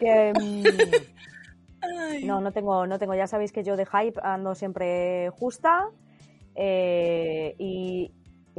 [0.00, 0.64] Que, mm,
[2.26, 3.14] no, no tengo, no tengo.
[3.14, 5.90] Ya sabéis que yo de hype ando siempre justa.
[6.54, 8.10] eh, y,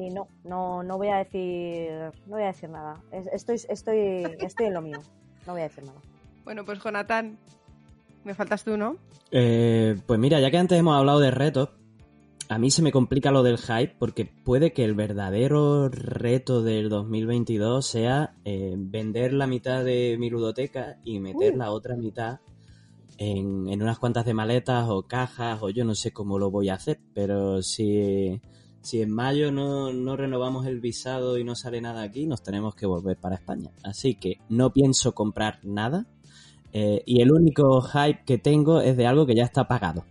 [0.02, 1.92] y no, no, no voy a decir,
[2.28, 3.02] no voy a decir nada.
[3.12, 5.00] Es- Estoy, estoy, estoy en lo mío.
[5.46, 6.00] No voy a decir nada.
[6.44, 7.38] Bueno, pues Jonathan,
[8.24, 8.98] me faltas tú, ¿no?
[9.32, 11.70] Eh, pues mira, ya que antes hemos hablado de retos,
[12.50, 16.90] a mí se me complica lo del hype porque puede que el verdadero reto del
[16.90, 22.40] 2022 sea eh, vender la mitad de mi ludoteca y meter la otra mitad
[23.18, 26.68] en, en unas cuantas de maletas o cajas o yo no sé cómo lo voy
[26.70, 28.42] a hacer, pero si,
[28.82, 32.76] si en mayo no, no renovamos el visado y no sale nada aquí, nos tenemos
[32.76, 33.70] que volver para España.
[33.84, 36.08] Así que no pienso comprar nada
[36.74, 40.06] eh, y el único hype que tengo es de algo que ya está pagado.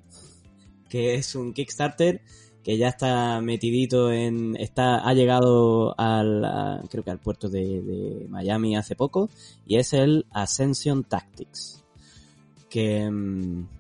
[0.88, 2.20] Que es un Kickstarter
[2.62, 4.56] que ya está metidito en.
[4.56, 6.82] está ha llegado al.
[6.90, 9.30] creo que al puerto de, de Miami hace poco.
[9.66, 11.82] Y es el Ascension Tactics.
[12.68, 13.10] Que.
[13.10, 13.79] mm,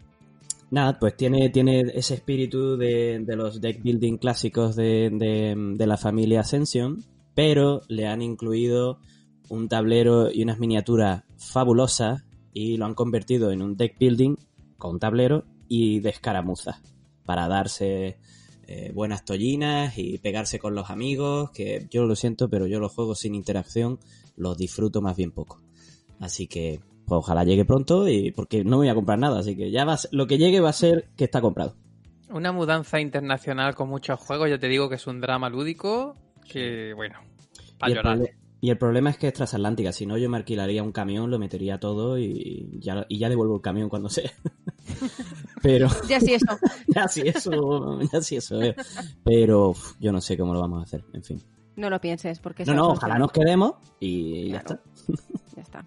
[0.70, 5.96] nada, pues tiene, tiene ese espíritu de, los deck building clásicos de, de, de la
[5.96, 7.04] familia Ascension.
[7.34, 8.98] Pero le han incluido
[9.48, 14.36] un tablero y unas miniaturas fabulosas y lo han convertido en un deck building
[14.78, 16.80] con tablero y de escaramuzas
[17.24, 18.18] para darse
[18.66, 22.92] eh, buenas tollinas y pegarse con los amigos, que yo lo siento, pero yo los
[22.92, 23.98] juegos sin interacción
[24.36, 25.60] los disfruto más bien poco.
[26.18, 26.80] Así que
[27.10, 29.94] pues, ojalá llegue pronto y porque no voy a comprar nada, así que ya va
[29.94, 31.74] a ser- lo que llegue va a ser que está comprado.
[32.32, 36.14] Una mudanza internacional con muchos juegos, ya te digo que es un drama lúdico
[36.48, 37.16] que, bueno,
[37.68, 38.30] Y para el, llorar.
[38.60, 41.40] y el problema es que es transatlántica, si no yo me alquilaría un camión, lo
[41.40, 44.30] metería todo y ya, y ya devuelvo el camión cuando sea.
[45.62, 46.58] pero Ya sí, eso.
[46.88, 48.62] ya sí eso, ya sí eso.
[48.62, 48.76] eh.
[49.24, 51.42] Pero uf, yo no sé cómo lo vamos a hacer, en fin.
[51.76, 54.80] No lo pienses, porque No, no, ojalá nos quedemos y ya está.
[55.56, 55.84] Ya está.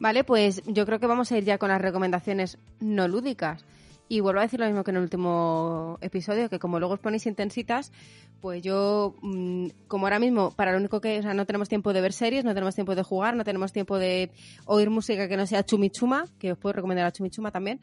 [0.00, 3.64] Vale, pues yo creo que vamos a ir ya con las recomendaciones no lúdicas.
[4.08, 7.00] Y vuelvo a decir lo mismo que en el último episodio, que como luego os
[7.00, 7.92] ponéis intensitas,
[8.40, 11.92] pues yo, mm, como ahora mismo, para lo único que, o sea, no tenemos tiempo
[11.92, 14.32] de ver series, no tenemos tiempo de jugar, no tenemos tiempo de
[14.64, 17.78] oír música que no sea chumichuma, que os puedo recomendar a chumichuma también,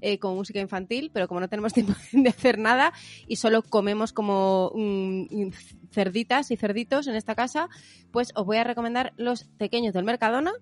[0.00, 2.92] eh, como música infantil, pero como no tenemos tiempo de hacer nada
[3.26, 5.50] y solo comemos como mm,
[5.90, 7.68] cerditas y cerditos en esta casa,
[8.12, 10.52] pues os voy a recomendar los pequeños del Mercadona,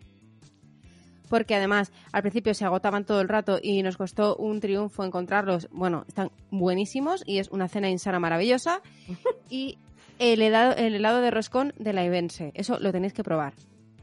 [1.35, 5.67] porque además al principio se agotaban todo el rato y nos costó un triunfo encontrarlos.
[5.73, 8.81] Bueno, están buenísimos y es una cena insana maravillosa.
[9.51, 9.77] Y
[10.21, 13.53] el helado, el helado de roscón de la Ibense, eso lo tenéis que probar.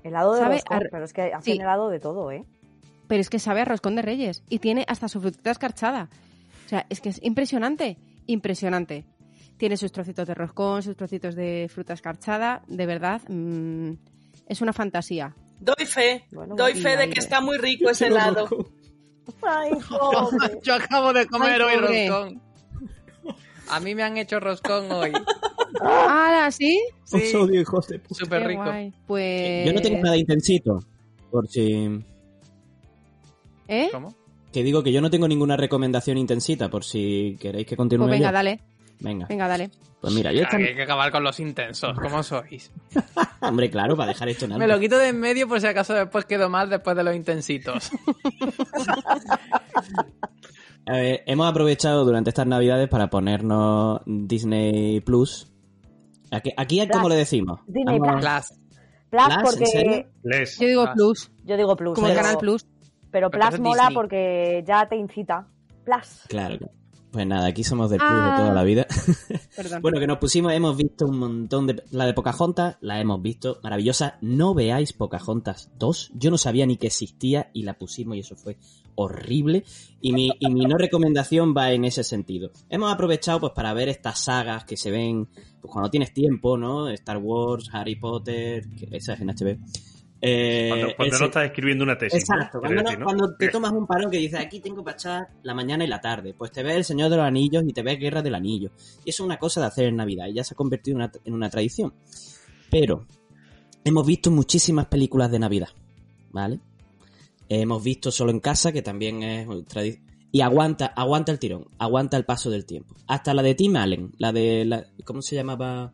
[0.03, 1.59] Helado de Sabe roscón, a- pero es que hacen Sí.
[1.61, 2.43] helado de todo, ¿eh?
[3.07, 6.09] Pero es que sabe a roscón de reyes y tiene hasta su frutita escarchada.
[6.65, 9.05] O sea, es que es impresionante, impresionante.
[9.55, 12.61] Tiene sus trocitos de roscón, sus trocitos de fruta escarchada.
[12.67, 13.91] De verdad, mm,
[14.47, 15.33] es una fantasía.
[15.61, 18.49] Doy fe, Bueno, doy fe de que está muy rico ese helado.
[19.43, 19.71] Ay.
[20.63, 22.41] Yo acabo de comer Ay, hoy roscón.
[23.69, 25.11] A mí me han hecho roscón hoy.
[25.81, 26.81] ¿Ah, sí?
[27.05, 28.15] Sí, Os odio, hijos de puta.
[28.15, 28.63] súper Qué rico.
[28.63, 28.93] guay.
[29.07, 29.65] Pues...
[29.65, 30.79] Yo no tengo nada intensito.
[31.29, 32.03] Por si.
[33.67, 33.89] ¿Eh?
[33.91, 34.15] ¿Cómo?
[34.51, 38.07] Que digo que yo no tengo ninguna recomendación intensita, por si queréis que continúe.
[38.07, 38.33] Pues venga, yo.
[38.33, 38.59] dale.
[39.01, 39.25] Venga.
[39.27, 39.69] Venga, dale.
[39.99, 41.97] Pues mira, yo esta- hay que acabar con los intensos.
[41.99, 42.71] ¿Cómo sois?
[43.41, 45.93] Hombre, claro, para dejar esto en Me lo quito de en medio por si acaso
[45.93, 47.91] después quedo mal después de los intensitos.
[50.87, 55.47] A ver, hemos aprovechado durante estas navidades para ponernos Disney Plus.
[56.31, 57.59] Aquí, aquí ¿cómo le decimos?
[57.67, 58.59] Disney Vamos- Plus.
[59.09, 60.05] Plus Plus, ¿en serio?
[60.23, 60.45] porque...
[60.59, 61.95] Yo digo plus, Yo digo Plus.
[61.95, 62.65] como el canal plus.
[63.11, 63.95] Pero Plus mola Disney.
[63.95, 65.47] porque ya te incita.
[65.83, 66.23] Plus.
[66.29, 66.57] Claro.
[67.11, 68.35] Pues nada, aquí somos del Plus de Ah.
[68.37, 68.87] toda la vida.
[69.55, 69.81] Perdón.
[69.81, 71.83] Bueno, que nos pusimos, hemos visto un montón de...
[71.91, 74.17] La de Pocahontas, la hemos visto, maravillosa.
[74.21, 76.11] No veáis Pocahontas 2.
[76.15, 78.57] Yo no sabía ni que existía y la pusimos y eso fue
[78.95, 79.65] horrible.
[79.99, 82.51] Y mi, y mi no recomendación va en ese sentido.
[82.69, 85.27] Hemos aprovechado pues para ver estas sagas que se ven
[85.61, 86.87] pues, cuando tienes tiempo, ¿no?
[86.89, 89.57] Star Wars, Harry Potter, que esa es en HBO.
[90.23, 92.19] Eh, Cuando, no estás escribiendo una tesis.
[92.21, 93.05] Exacto, cuando, no- decir, ¿no?
[93.05, 95.99] cuando te tomas un parón que dices, aquí tengo para echar la mañana y la
[95.99, 98.69] tarde, pues te ves El Señor de los Anillos y te ves Guerra del Anillo.
[99.03, 101.03] Y eso es una cosa de hacer en Navidad y ya se ha convertido en
[101.03, 101.93] una, en una tradición.
[102.69, 103.05] Pero
[103.83, 105.69] hemos visto muchísimas películas de Navidad,
[106.31, 106.59] ¿vale?
[107.49, 110.05] Hemos visto Solo en Casa, que también es tradición.
[110.31, 112.95] Y aguanta, aguanta el tirón, aguanta el paso del tiempo.
[113.07, 115.91] Hasta la de Tim Allen, la de, la, ¿cómo se llamaba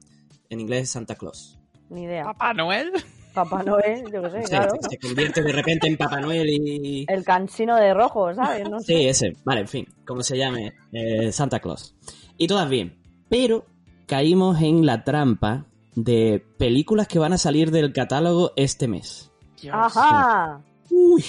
[0.49, 0.91] en inglés?
[0.91, 1.57] Santa Claus.
[1.89, 2.25] Ni idea.
[2.25, 2.91] Papá Noel.
[3.37, 4.71] Papá Noel, yo qué sé, Sí, claro.
[4.89, 7.05] Se convierte de repente en Papá Noel y...
[7.07, 8.67] El cansino de rojo, ¿sabes?
[8.67, 8.85] No sé.
[8.85, 9.33] Sí, ese.
[9.45, 11.95] Vale, en fin, como se llame, eh, Santa Claus.
[12.37, 12.97] Y todas bien.
[13.29, 13.65] Pero
[14.07, 19.31] caímos en la trampa de películas que van a salir del catálogo este mes.
[19.71, 20.61] Ajá.
[20.89, 21.23] Uy.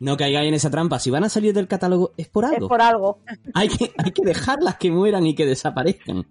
[0.00, 0.98] No caigáis en esa trampa.
[0.98, 2.68] Si van a salir del catálogo es por Es algo.
[2.68, 3.18] por algo.
[3.54, 6.26] Hay, que, hay que dejarlas que mueran y que desaparezcan.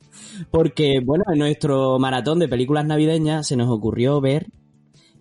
[0.51, 4.47] Porque, bueno, en nuestro maratón de películas navideñas se nos ocurrió ver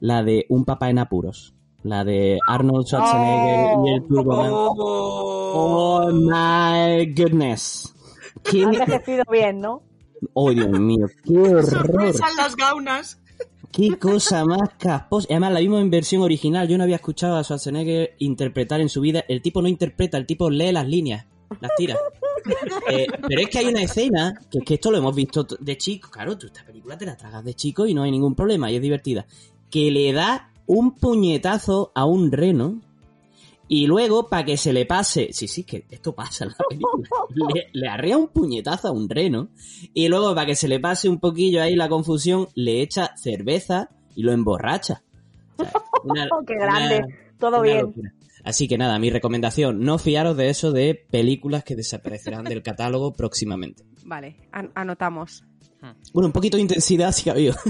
[0.03, 1.55] la de Un papá en apuros.
[1.85, 4.51] La de Arnold Schwarzenegger y el Turboman.
[4.53, 7.95] Oh my goodness.
[8.43, 8.71] ¿Quién?
[8.71, 9.83] Ha envejecido bien, ¿no?
[10.35, 12.15] Oh, Dios mío, qué horror.
[12.37, 13.21] Las gaunas.
[13.71, 15.29] Qué cosa más casposa.
[15.31, 16.67] Y Además, la vimos en versión original.
[16.69, 19.25] Yo no había escuchado a Schwarzenegger interpretar en su vida.
[19.29, 21.27] El tipo no interpreta, el tipo lee las líneas,
[21.61, 21.97] las tira.
[22.91, 25.79] Eh, pero es que hay una escena, que es que esto lo hemos visto de
[25.79, 26.11] chico.
[26.11, 28.77] Claro, tú esta película te la tragas de chico y no hay ningún problema y
[28.77, 29.27] es divertida.
[29.73, 32.81] Que le da un puñetazo a un reno
[33.69, 37.09] y luego, para que se le pase, sí, sí, que esto pasa en la película,
[37.55, 39.49] le, le arrea un puñetazo a un reno
[39.95, 43.89] y luego, para que se le pase un poquillo ahí la confusión, le echa cerveza
[44.15, 45.03] y lo emborracha.
[45.57, 45.73] O sea,
[46.05, 47.03] una- qué grande.
[47.39, 47.81] Todo bien.
[47.81, 48.13] locura.
[48.45, 53.13] Así que nada, mi recomendación, no fiaros de eso de películas que desaparecerán del catálogo
[53.13, 53.85] próximamente.
[54.05, 55.45] Vale, an- anotamos.
[56.13, 57.55] Bueno, un poquito de intensidad sí ha habido.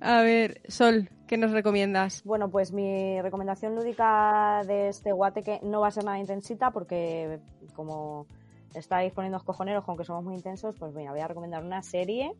[0.00, 2.24] A ver, Sol, ¿qué nos recomiendas?
[2.24, 7.38] Bueno, pues mi recomendación lúdica de este guateque no va a ser nada intensita porque
[7.74, 8.26] como
[8.74, 12.32] estáis poniendo cojoneros con que somos muy intensos, pues mira, voy a recomendar una serie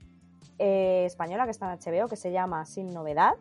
[0.59, 3.35] eh, española que está en HBO que se llama Sin Novedad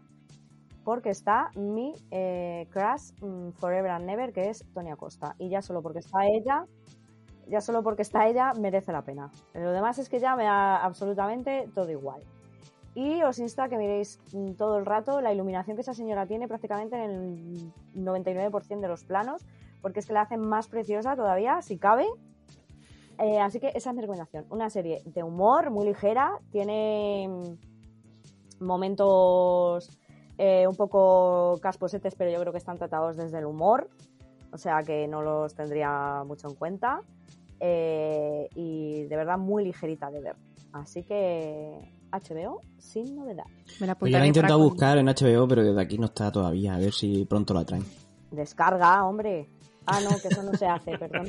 [0.83, 5.61] porque está mi eh, crush mm, Forever and Never que es Tony Acosta y ya
[5.61, 6.65] solo porque está ella
[7.49, 9.31] ya solo porque está ella merece la pena.
[9.53, 12.21] Lo demás es que ya me da absolutamente todo igual.
[12.95, 16.25] Y os insto a que miréis mm, todo el rato la iluminación que esa señora
[16.25, 19.45] tiene prácticamente en el 99% de los planos,
[19.81, 22.07] porque es que la hacen más preciosa todavía, si cabe.
[23.19, 24.45] Eh, así que esa es mi recomendación.
[24.49, 29.97] Una serie de humor muy ligera, tiene mm, momentos
[30.37, 33.89] eh, un poco casposetes, pero yo creo que están tratados desde el humor,
[34.51, 37.01] o sea que no los tendría mucho en cuenta.
[37.59, 40.35] Eh, y de verdad muy ligerita de ver.
[40.71, 41.73] Así que
[42.11, 43.45] HBO sin novedad.
[43.79, 46.05] Me la Pues yo la he intentado para buscar en HBO, pero desde aquí no
[46.05, 46.75] está todavía.
[46.75, 47.83] A ver si pronto la traen.
[48.31, 49.47] Descarga, hombre.
[49.85, 51.27] Ah, no, que eso no se hace, perdón.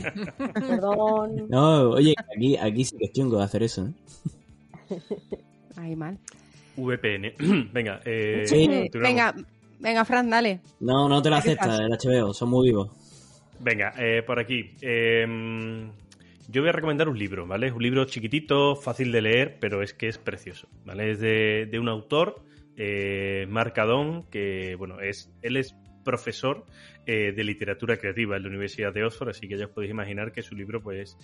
[0.55, 1.47] Perdón.
[1.49, 3.87] No, oye, aquí, aquí sí que es chungo de hacer eso.
[3.87, 4.99] ¿eh?
[5.77, 6.19] Ay, mal.
[6.77, 7.33] VPN.
[7.73, 8.69] Venga, eh, Sí.
[8.93, 9.35] Venga,
[9.79, 10.61] venga, Fran, dale.
[10.81, 11.83] No, no te lo ¿Qué acepta pasa?
[11.85, 12.91] el HBO, son muy vivos.
[13.61, 14.71] Venga, eh, por aquí.
[14.83, 15.27] Eh,
[16.51, 17.69] yo voy a recomendar un libro, ¿vale?
[17.69, 21.13] Es un libro chiquitito, fácil de leer, pero es que es precioso, ¿vale?
[21.13, 22.43] Es de, de un autor,
[22.77, 26.67] eh, Marcadón, que, bueno, es, él es profesor
[27.07, 30.33] eh, de literatura creativa en la Universidad de Oxford, así que ya os podéis imaginar
[30.33, 31.17] que su libro pues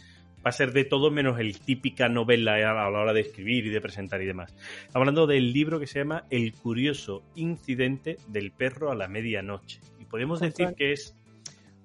[0.45, 3.70] va a ser de todo menos el típica novela a la hora de escribir y
[3.70, 4.55] de presentar y demás.
[4.83, 9.81] Estamos hablando del libro que se llama El curioso incidente del perro a la medianoche.
[9.99, 11.16] Y podemos decir que es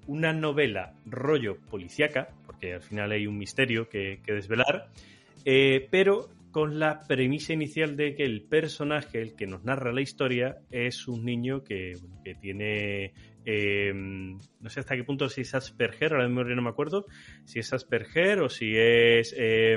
[0.07, 2.29] una novela rollo policíaca,
[2.61, 4.89] porque al final hay un misterio que, que desvelar,
[5.45, 10.01] eh, pero con la premisa inicial de que el personaje, el que nos narra la
[10.01, 11.93] historia, es un niño que,
[12.23, 13.13] que tiene,
[13.45, 17.07] eh, no sé hasta qué punto si es Asperger, ahora memoria no me acuerdo,
[17.45, 19.75] si es Asperger o si es eh,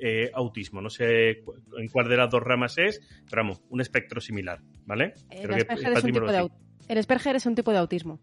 [0.00, 1.42] eh, autismo, no sé
[1.78, 5.12] en cuál de las dos ramas es, pero vamos, un espectro similar, ¿vale?
[5.30, 6.48] El Creo que Asperger, es un tipo de
[6.88, 8.20] el Asperger es un tipo de autismo.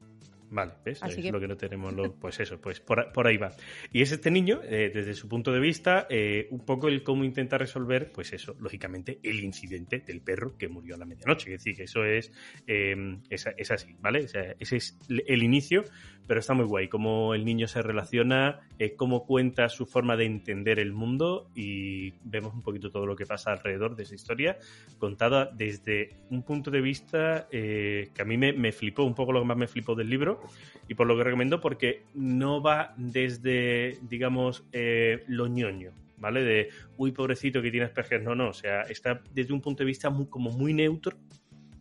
[0.55, 1.01] Vale, ¿ves?
[1.01, 3.51] Así es que- lo que no tenemos, lo- pues eso, pues por, por ahí va.
[3.91, 7.23] Y es este niño, eh, desde su punto de vista, eh, un poco el cómo
[7.23, 11.51] intenta resolver, pues eso, lógicamente, el incidente del perro que murió a la medianoche.
[11.55, 12.31] Es decir, que eso es,
[12.67, 12.95] eh,
[13.31, 14.25] es, es así, ¿vale?
[14.25, 15.83] O sea, ese es el inicio,
[16.27, 16.87] pero está muy guay.
[16.87, 22.11] Cómo el niño se relaciona, eh, cómo cuenta su forma de entender el mundo y
[22.23, 24.57] vemos un poquito todo lo que pasa alrededor de esa historia,
[24.99, 29.31] contada desde un punto de vista eh, que a mí me, me flipó, un poco
[29.31, 30.41] lo que más me flipó del libro,
[30.87, 36.43] y por lo que recomiendo porque no va desde, digamos, eh, lo ñoño, ¿vale?
[36.43, 39.87] De, uy, pobrecito que tiene Asperger, no, no, o sea, está desde un punto de
[39.87, 41.17] vista muy, como muy neutro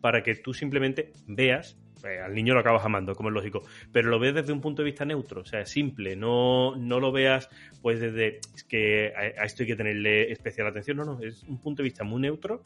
[0.00, 4.18] para que tú simplemente veas, al niño lo acabas amando, como es lógico, pero lo
[4.18, 7.48] ves desde un punto de vista neutro, o sea, simple, no, no lo veas
[7.80, 11.42] pues desde, es que a, a esto hay que tenerle especial atención, no, no, es
[11.44, 12.62] un punto de vista muy neutro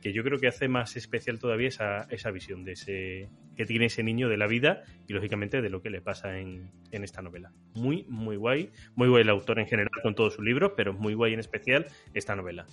[0.00, 3.86] que yo creo que hace más especial todavía esa, esa visión de ese que tiene
[3.86, 7.20] ese niño de la vida y lógicamente de lo que le pasa en, en esta
[7.20, 7.52] novela.
[7.74, 11.14] Muy, muy guay, muy guay el autor en general con todos sus libros, pero muy
[11.14, 12.66] guay en especial esta novela.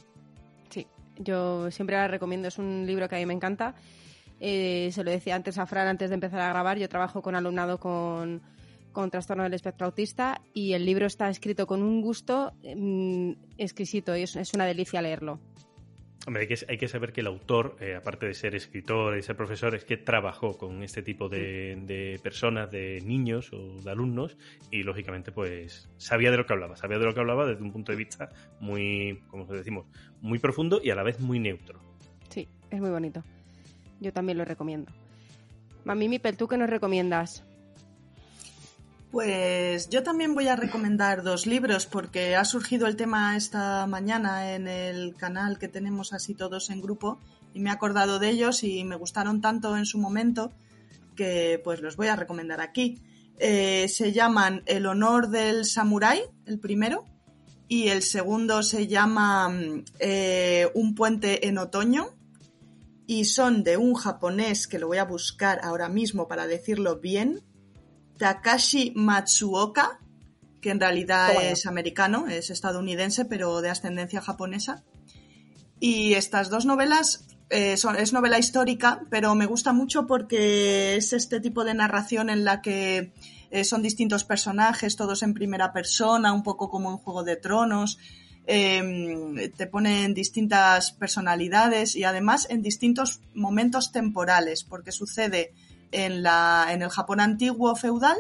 [0.70, 0.88] Sí,
[1.18, 2.48] yo siempre la recomiendo.
[2.48, 3.76] Es un libro que a mí me encanta.
[4.40, 6.78] Eh, se lo decía antes a Fran antes de empezar a grabar.
[6.78, 8.42] Yo trabajo con alumnado con,
[8.92, 14.16] con trastorno del espectro autista y el libro está escrito con un gusto mm, exquisito
[14.16, 15.40] y es, es una delicia leerlo.
[16.28, 19.22] Hombre, hay que, hay que saber que el autor, eh, aparte de ser escritor y
[19.22, 23.90] ser profesor, es que trabajó con este tipo de, de personas, de niños o de
[23.90, 24.36] alumnos,
[24.70, 27.72] y lógicamente, pues sabía de lo que hablaba, sabía de lo que hablaba desde un
[27.72, 28.28] punto de vista
[28.60, 29.86] muy, como decimos,
[30.20, 31.80] muy profundo y a la vez muy neutro.
[32.28, 33.24] Sí, es muy bonito.
[34.00, 34.92] Yo también lo recomiendo.
[35.86, 37.44] Mami Mipel, ¿tú qué nos recomiendas?
[39.12, 44.54] Pues yo también voy a recomendar dos libros porque ha surgido el tema esta mañana
[44.54, 47.20] en el canal que tenemos así todos en grupo
[47.54, 50.52] y me he acordado de ellos y me gustaron tanto en su momento
[51.16, 53.02] que pues los voy a recomendar aquí.
[53.40, 57.06] Eh, se llaman El honor del samurái, el primero,
[57.70, 62.17] y el segundo se llama mm, eh, Un puente en otoño
[63.08, 67.42] y son de un japonés que lo voy a buscar ahora mismo para decirlo bien,
[68.18, 70.00] Takashi Matsuoka,
[70.62, 74.84] que en realidad es americano, es estadounidense, pero de ascendencia japonesa.
[75.80, 81.14] Y estas dos novelas eh, son, es novela histórica, pero me gusta mucho porque es
[81.14, 83.14] este tipo de narración en la que
[83.52, 88.00] eh, son distintos personajes, todos en primera persona, un poco como en Juego de Tronos.
[88.50, 95.54] Eh, te ponen distintas personalidades y además en distintos momentos temporales, porque sucede
[95.92, 98.16] en, la, en el Japón antiguo feudal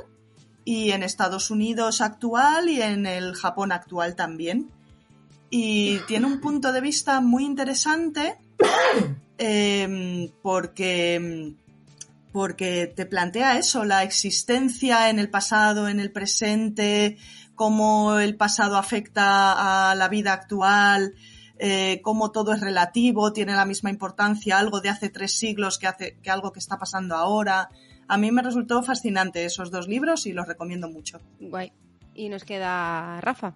[0.66, 4.70] y en Estados Unidos actual y en el Japón actual también.
[5.50, 8.36] Y tiene un punto de vista muy interesante
[9.38, 11.54] eh, porque,
[12.34, 17.18] porque te plantea eso, la existencia en el pasado, en el presente,
[17.58, 21.16] cómo el pasado afecta a la vida actual,
[21.58, 25.88] eh, cómo todo es relativo, tiene la misma importancia, algo de hace tres siglos que,
[25.88, 27.70] hace, que algo que está pasando ahora.
[28.08, 31.20] A mí me resultó fascinante esos dos libros y los recomiendo mucho.
[31.40, 31.74] Guay.
[32.14, 33.56] Y nos queda Rafa.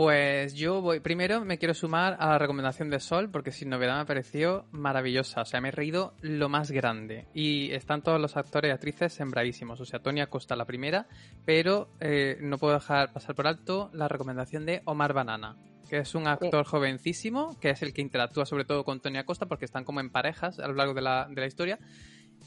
[0.00, 3.98] Pues yo voy, primero me quiero sumar a la recomendación de Sol, porque sin novedad
[3.98, 5.42] me pareció maravillosa.
[5.42, 7.26] O sea, me he reído lo más grande.
[7.34, 9.78] Y están todos los actores y actrices sembradísimos.
[9.78, 11.06] O sea, Tony Acosta la primera,
[11.44, 15.58] pero eh, no puedo dejar pasar por alto la recomendación de Omar Banana,
[15.90, 19.44] que es un actor jovencísimo, que es el que interactúa sobre todo con Tony Acosta,
[19.44, 21.78] porque están como en parejas a lo largo de la, de la historia.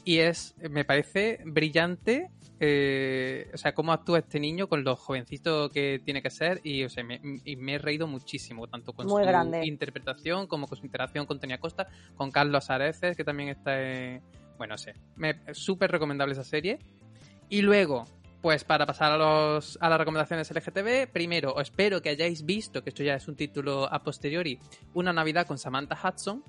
[0.04, 2.30] Y es, me parece brillante,
[2.60, 6.60] eh, o sea, cómo actúa este niño con lo jovencito que tiene que ser.
[6.62, 9.64] Y, o sea, me, y me he reído muchísimo, tanto con Muy su grande.
[9.66, 14.22] interpretación como con su interacción con Tony Acosta, con Carlos Areces, que también está en...
[14.58, 14.94] Bueno, no sé,
[15.52, 16.78] súper recomendable esa serie.
[17.48, 18.04] Y luego,
[18.40, 22.90] pues para pasar a, los, a las recomendaciones LGTB, primero, espero que hayáis visto, que
[22.90, 24.58] esto ya es un título a posteriori,
[24.92, 26.44] Una Navidad con Samantha Hudson,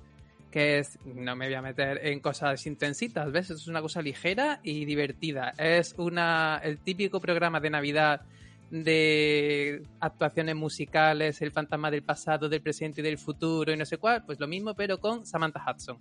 [0.56, 3.50] que es, no me voy a meter en cosas intensitas, ¿ves?
[3.50, 5.52] Es una cosa ligera y divertida.
[5.58, 8.22] Es una el típico programa de Navidad
[8.70, 13.98] de actuaciones musicales, el fantasma del pasado, del presente y del futuro y no sé
[13.98, 15.98] cuál, pues lo mismo pero con Samantha Hudson.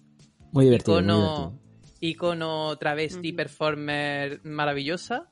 [0.53, 1.01] Muy divertido.
[1.01, 1.17] muy Icono,
[1.51, 1.59] divertido.
[1.99, 5.27] icono travesti performer maravillosa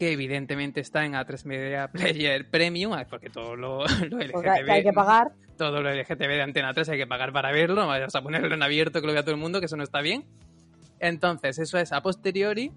[0.00, 3.86] que evidentemente está en A3 Media Player Premium, porque todo lo, lo
[4.18, 5.32] Porque Pues hay- que hay que LGTB, pagar.
[5.56, 9.00] Todo lo LGTB de Antena 3 hay que pagar para verlo, a ponerlo en abierto
[9.00, 10.24] que lo vea todo el mundo, que eso no está bien.
[11.00, 12.72] Entonces, eso es a posteriori.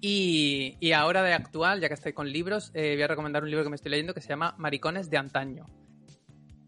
[0.00, 3.50] Y, y ahora de actual, ya que estoy con libros, eh, voy a recomendar un
[3.50, 5.66] libro que me estoy leyendo que se llama Maricones de Antaño,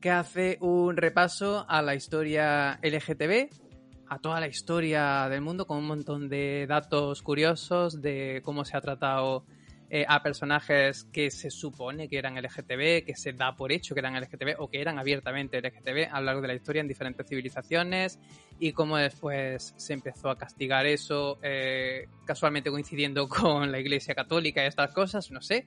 [0.01, 3.51] que hace un repaso a la historia LGTB,
[4.09, 8.77] a toda la historia del mundo, con un montón de datos curiosos de cómo se
[8.77, 9.45] ha tratado
[9.91, 14.01] eh, a personajes que se supone que eran LGTB, que se da por hecho que
[14.01, 17.27] eran LGTB o que eran abiertamente LGTB a lo largo de la historia en diferentes
[17.27, 18.19] civilizaciones
[18.61, 24.63] y cómo después se empezó a castigar eso, eh, casualmente coincidiendo con la Iglesia Católica
[24.63, 25.67] y estas cosas, no sé.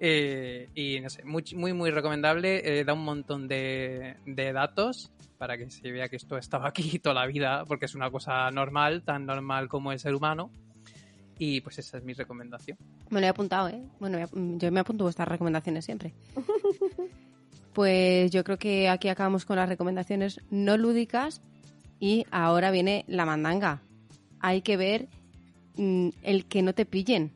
[0.00, 2.84] Eh, y no sé, muy, muy, recomendable.
[2.84, 7.14] da un montón de, de datos para que se vea que esto estaba aquí toda
[7.14, 10.50] la vida, porque es una cosa normal, tan normal como el ser humano.
[11.38, 12.76] Y pues esa es mi recomendación.
[13.10, 13.82] Me lo he apuntado, ¿eh?
[13.98, 16.12] Bueno, ap- yo me apunto vuestras recomendaciones siempre.
[17.72, 21.40] Pues yo creo que aquí acabamos con las recomendaciones no lúdicas
[21.98, 23.80] y ahora viene la mandanga.
[24.40, 25.08] Hay que ver
[25.76, 27.32] mm, el que no te pillen.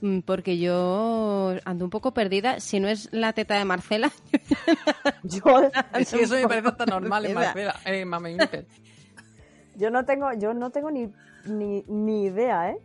[0.00, 0.06] Hmm.
[0.16, 2.58] Mm, Porque yo ando un poco perdida.
[2.60, 4.10] Si no es la teta de Marcela,
[5.24, 5.42] Yo,
[5.98, 7.74] Es que eso me parece tan normal en Marcela.
[7.84, 8.30] Marcela.
[8.30, 8.66] Eh, Nipple.
[9.76, 11.10] yo no tengo, yo no tengo ni,
[11.46, 12.78] ni, ni idea, ¿eh?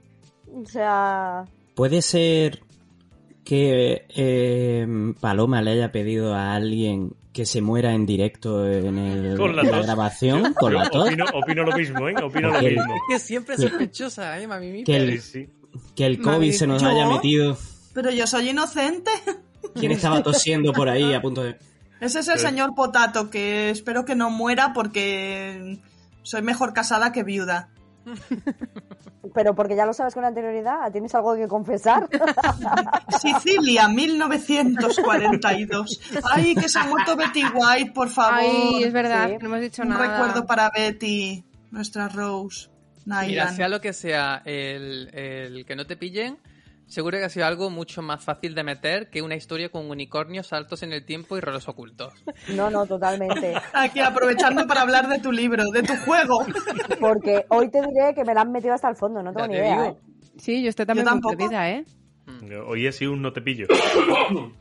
[0.53, 1.45] O sea,
[1.75, 2.61] Puede ser
[3.43, 4.87] que eh,
[5.19, 9.61] Paloma le haya pedido a alguien que se muera en directo en, el- Con la
[9.63, 11.07] en la grabación con Yo la tos.
[11.07, 12.15] opino, opino lo mismo, ¿eh?
[12.21, 12.93] Opino lo Porque- mismo.
[12.95, 15.49] Es que siempre es sospechosa, ¿eh, Mami Que el, Sí, sí.
[15.95, 16.89] que el Mami, COVID se nos ¿yo?
[16.89, 17.57] haya metido.
[17.93, 19.11] Pero yo soy inocente.
[19.75, 21.57] ¿Quién estaba tosiendo por ahí a punto de...?
[22.01, 25.79] Ese es el Pero- señor Potato, que espero que no muera porque
[26.23, 27.69] soy mejor casada que viuda.
[29.33, 32.07] pero porque ya lo sabes con anterioridad, ¿tienes algo que confesar?
[33.21, 35.99] Sicilia, 1942.
[36.23, 38.39] Ay, que se ha muerto Betty White, por favor.
[38.41, 39.35] ay, es verdad, Sí.
[39.41, 40.17] no hemos dicho Un nada.
[40.19, 42.69] recuerdo para Betty, nuestra Rose.
[43.05, 43.55] Mira, Nylan.
[43.55, 46.37] sea lo que sea el, el que no te pillen,
[46.89, 50.47] seguro que ha sido algo mucho más fácil de meter que una historia con unicornios,
[50.47, 52.13] saltos en el tiempo y roles ocultos.
[52.55, 53.53] No, no, totalmente.
[53.73, 56.45] Aquí aprovechando para hablar de tu libro, de tu juego.
[56.99, 59.47] Porque hoy te diré que me la han metido hasta el fondo, no tengo Ya
[59.47, 59.87] ni te idea.
[59.87, 59.95] ¿eh?
[60.37, 61.85] Sí, yo estoy también Yo muy perdida, ¿eh?
[62.67, 63.67] Hoy he sido un no te pillo.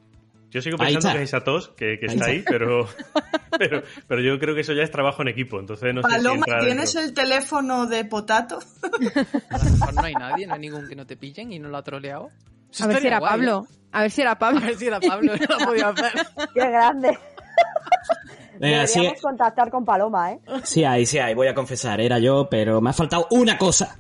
[0.51, 2.25] Yo sigo pensando que es esa tos que, está está.
[2.27, 2.89] ahí, pero,
[3.59, 5.61] pero, pero yo creo que eso ya es trabajo en equipo.
[5.61, 7.01] Entonces no sé si Paloma, ¿tienes dentro.
[7.03, 8.59] el teléfono de Potato?
[9.51, 11.69] A lo mejor no hay nadie, no hay ningún que no te pillen y no
[11.69, 12.31] lo ha troleado.
[12.71, 13.67] Eso A ver si era guay, Pablo.
[13.93, 14.37] A ver si era ¿eh?
[14.37, 14.61] Pablo.
[14.61, 16.13] A ver si era Pablo, no lo ha podido hacer.
[16.55, 17.19] Qué grande.
[18.59, 20.41] Venga, sí, Deberíamos contactar con Paloma, ¿eh?
[20.65, 23.99] sí hay, sí hay, voy a confesar, era yo, pero me ha faltado una cosa.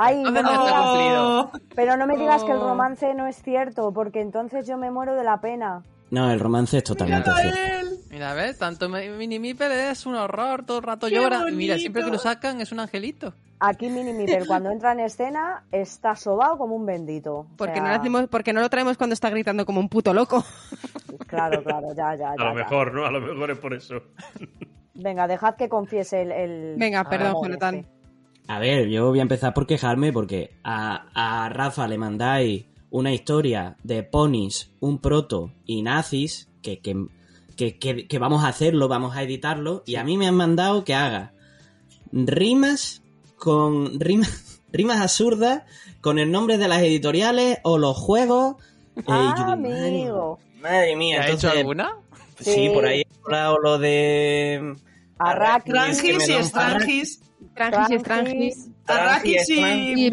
[0.00, 1.50] Ay, no no digas- cumplido.
[1.74, 2.68] pero no me digas que el Oh.
[2.68, 5.82] romance no es cierto, porque entonces yo me muero de la pena.
[6.10, 7.58] No, el romance es totalmente cierto.
[7.58, 7.98] Él.
[8.10, 8.56] Mira, ¿ves?
[8.58, 11.44] Tanto mi- Mini Mipel es un horror, todo el rato ¡Qué llora.
[11.52, 13.34] Mira, siempre que lo sacan es un angelito.
[13.60, 17.40] Aquí Mini Mipper, cuando entra en escena, está sobado como un bendito.
[17.40, 19.88] O Porque, sea, no lo hacemos, porque no lo traemos cuando está gritando como un
[19.88, 20.44] puto loco.
[21.26, 22.30] Claro, claro, ya, ya, ya.
[22.30, 22.54] A lo ya.
[22.54, 23.04] mejor, ¿no?
[23.04, 23.96] A lo mejor es por eso.
[24.94, 26.32] Venga, dejad que confiese el...
[26.32, 27.74] el- Venga, perdón, Jonathan.
[27.74, 27.97] este.
[28.48, 31.06] A ver, yo voy a empezar por quejarme porque a,
[31.44, 36.96] a Rafa le mandáis una historia de ponis, un proto y nazis que, que,
[37.56, 40.82] que, que- que vamos a hacerlo, vamos a editarlo y a mí me han mandado
[40.84, 41.32] que haga
[42.10, 43.02] rimas
[43.36, 45.62] con rimas, rimas absurdas
[46.00, 48.56] con el nombre de las editoriales o los juegos.
[48.96, 50.38] Eh, Ah, digo, amigo.
[50.62, 51.90] Madre mía, ¿Te ha hecho alguna?
[52.40, 52.70] Sí, Sí.
[52.72, 54.74] por ahí he hablado lo de
[55.18, 57.27] Arrakis, y que
[58.02, 58.72] Trangis y.
[58.86, 60.10] Arrakis y,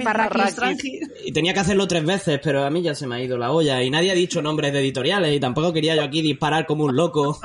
[1.31, 3.81] tenía que hacerlo tres veces, pero a mí ya se me ha ido la olla.
[3.81, 6.93] Y nadie ha dicho nombres de editoriales y tampoco quería yo aquí disparar como un
[6.95, 7.39] loco.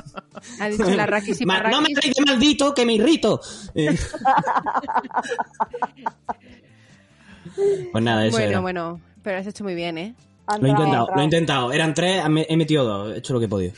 [0.59, 1.97] Ha dicho la Rakis y Ma- no me Parrakis.
[1.97, 3.41] grite maldito, que me irrito.
[3.75, 3.95] Eh.
[7.93, 8.61] pues nada, eso Bueno, era.
[8.61, 10.15] bueno, pero has hecho muy bien, ¿eh?
[10.47, 11.73] Ha Lo he intentado, lo he intentado.
[11.73, 13.73] Eran tres, he metido dos, he hecho lo que he podido.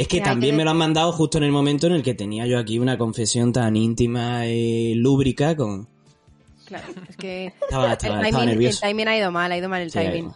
[0.00, 2.14] Es que también que me lo han mandado justo en el momento en el que
[2.14, 5.88] tenía yo aquí una confesión tan íntima y lúbrica con...
[6.64, 8.80] Claro, es que Estaba, el estaba, estaba timing, el nervioso.
[8.80, 10.32] timing ha ido mal, ha ido mal el Sí, timing.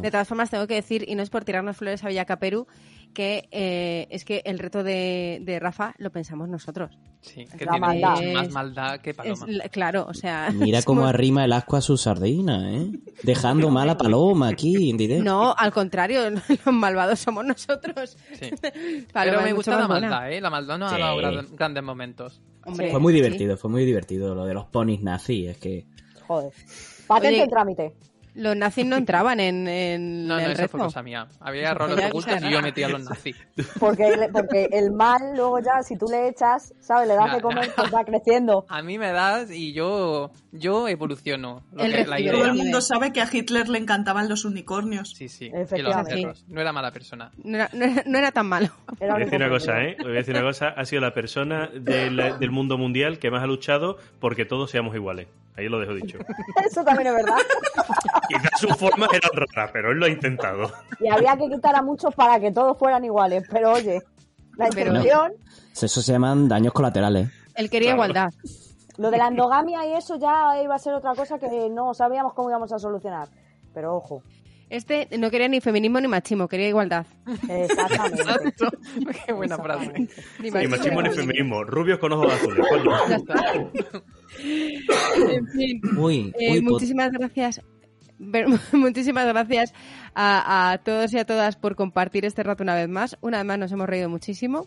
[0.00, 2.66] De todas formas, tengo que decir, y no es por tirarnos flores a Villacaperu,
[3.14, 6.98] que eh, es que el reto de, de Rafa lo pensamos nosotros.
[7.20, 8.32] Sí, que La tiene maldad.
[8.34, 9.46] más maldad que Es Paloma.
[9.48, 10.50] la- claro, o sea...
[10.54, 12.90] Mira cómo somos- arrima el asco a su sardina, ¿eh?
[13.22, 15.24] Dejando mal a Paloma aquí en directo.
[15.24, 18.16] No, al contrario, los malvados somos nosotros.
[18.34, 18.50] Sí.
[19.12, 20.08] Paloma Pero me gusta la buena.
[20.10, 20.40] maldad, ¿eh?
[20.40, 20.96] La maldad nos Sí.
[20.96, 22.40] ha dado gran- grandes momentos.
[22.64, 23.20] Hombre, Fue muy sí.
[23.22, 25.86] divertido, fue muy divertido lo de los ponis nazis, es que...
[26.26, 26.52] Joder.
[27.06, 27.94] Patente Oye, en trámite.
[28.34, 30.70] Los nazis no entraban en, en No, no, el eso reto.
[30.78, 31.26] fue cosa mía.
[31.40, 33.36] Había roles ya ocultos y yo metía a los nazis.
[33.80, 37.08] Porque, el- porque el mal, luego ya, si tú le echas, ¿sabes?
[37.08, 37.74] Le das de comer, ya.
[37.76, 38.66] pues va creciendo.
[38.68, 41.62] A mí me das y yo yo evoluciono.
[41.72, 42.32] Lo Él que- la idea.
[42.32, 45.10] Todo el mundo sabe que a Hitler le encantaban los unicornios.
[45.16, 45.46] Sí, sí.
[45.46, 46.14] Y los Efectivamente.
[46.20, 46.44] cerros.
[46.48, 47.30] No era mala persona.
[47.42, 48.68] No era, no era- no era tan malo.
[49.00, 49.82] Era Voy a decir una cosa.
[49.82, 49.96] ¿eh?
[50.00, 50.68] Voy a decir una cosa.
[50.68, 54.94] Ha sido la persona del, del mundo mundial que más ha luchado porque todos seamos
[54.94, 55.28] iguales.
[55.56, 56.18] Ahí lo dejo dicho.
[56.64, 57.36] Eso también es verdad.
[58.28, 60.70] Quizás sus formas eran raras, pero él lo ha intentado.
[61.00, 63.44] Y había que quitar a muchos para que todos fueran iguales.
[63.50, 64.02] Pero oye,
[64.56, 65.32] la intención,
[65.72, 67.30] Eso se llaman daños colaterales.
[67.54, 68.10] Él quería Claro.
[68.12, 68.30] igualdad.
[68.98, 72.34] lo de la endogamia y eso ya iba a ser otra cosa que no sabíamos
[72.34, 73.28] cómo íbamos a solucionar.
[73.72, 74.22] Pero ojo,
[74.70, 77.06] Este no quería ni feminismo ni machismo, quería igualdad.
[77.48, 78.22] exactamente.
[78.22, 78.68] Exacto.
[79.26, 79.92] Qué buena frase.
[80.40, 81.62] Ni Ni machismo ni feminismo.
[81.62, 82.66] Rubios con ojos azules.
[82.68, 82.90] coño.
[83.08, 83.34] Ya está.
[85.30, 85.80] En fin.
[85.96, 87.60] Uy, Eh, uy, pot- muchísimas gracias.
[88.72, 89.72] Muchísimas gracias
[90.14, 93.16] a, a todos y a todas por compartir este rato una vez más.
[93.20, 94.66] Una vez más nos hemos reído muchísimo.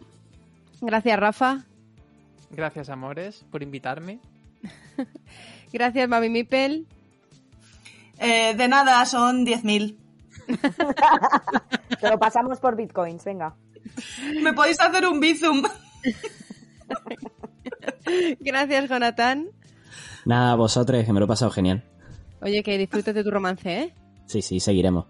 [0.82, 1.66] Gracias, Rafa.
[2.50, 4.20] Gracias, amores, por invitarme.
[5.74, 6.88] Gracias, Mami Mipel.
[8.20, 9.98] Eh, de nada, son 10.000.
[12.00, 13.56] Te lo pasamos por bitcoins, venga.
[14.42, 15.64] ¿Me podéis hacer un bizum?
[18.40, 19.50] Gracias, Jonathan.
[20.26, 21.84] Nada, vosotros, que me lo he pasado genial.
[22.42, 23.94] Oye, que disfrutes de tu romance, ¿eh?
[24.26, 25.06] Sí, sí, seguiremos.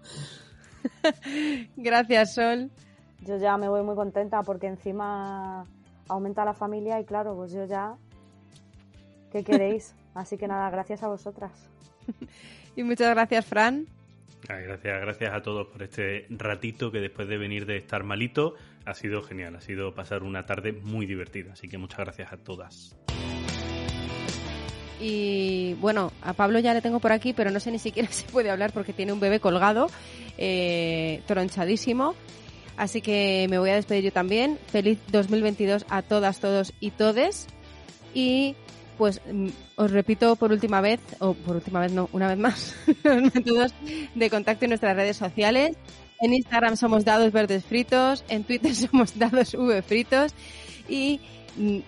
[1.76, 2.70] Gracias, Sol.
[3.20, 5.64] Yo ya me voy muy contenta porque encima
[6.08, 7.96] aumenta la familia y claro, pues yo ya...
[9.30, 9.94] ¿Qué queréis?
[10.14, 11.52] Así que nada, gracias a vosotras.
[12.74, 13.86] Y muchas gracias, Fran.
[14.48, 18.54] Ay, gracias, gracias a todos por este ratito que después de venir de estar malito
[18.86, 22.38] ha sido genial, ha sido pasar una tarde muy divertida, así que muchas gracias a
[22.38, 22.96] todas.
[25.02, 28.24] Y bueno, a Pablo ya le tengo por aquí, pero no sé ni siquiera si
[28.24, 29.88] puede hablar porque tiene un bebé colgado,
[30.38, 32.14] eh, tronchadísimo.
[32.76, 34.58] Así que me voy a despedir yo también.
[34.68, 37.48] Feliz 2022 a todas, todos y todes.
[38.14, 38.54] Y
[38.96, 42.76] pues mm, os repito por última vez, o por última vez no, una vez más,
[43.02, 43.74] los métodos
[44.14, 45.76] de contacto en nuestras redes sociales.
[46.20, 50.32] En Instagram somos dados verdes fritos, en Twitter somos dados v fritos
[50.88, 51.20] y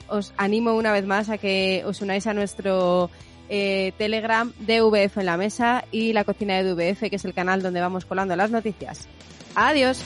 [0.09, 3.11] os animo una vez más a que os unáis a nuestro
[3.49, 7.63] eh, Telegram DVF en la mesa y la cocina de DVF, que es el canal
[7.63, 9.09] donde vamos colando las noticias.
[9.55, 10.03] Adiós.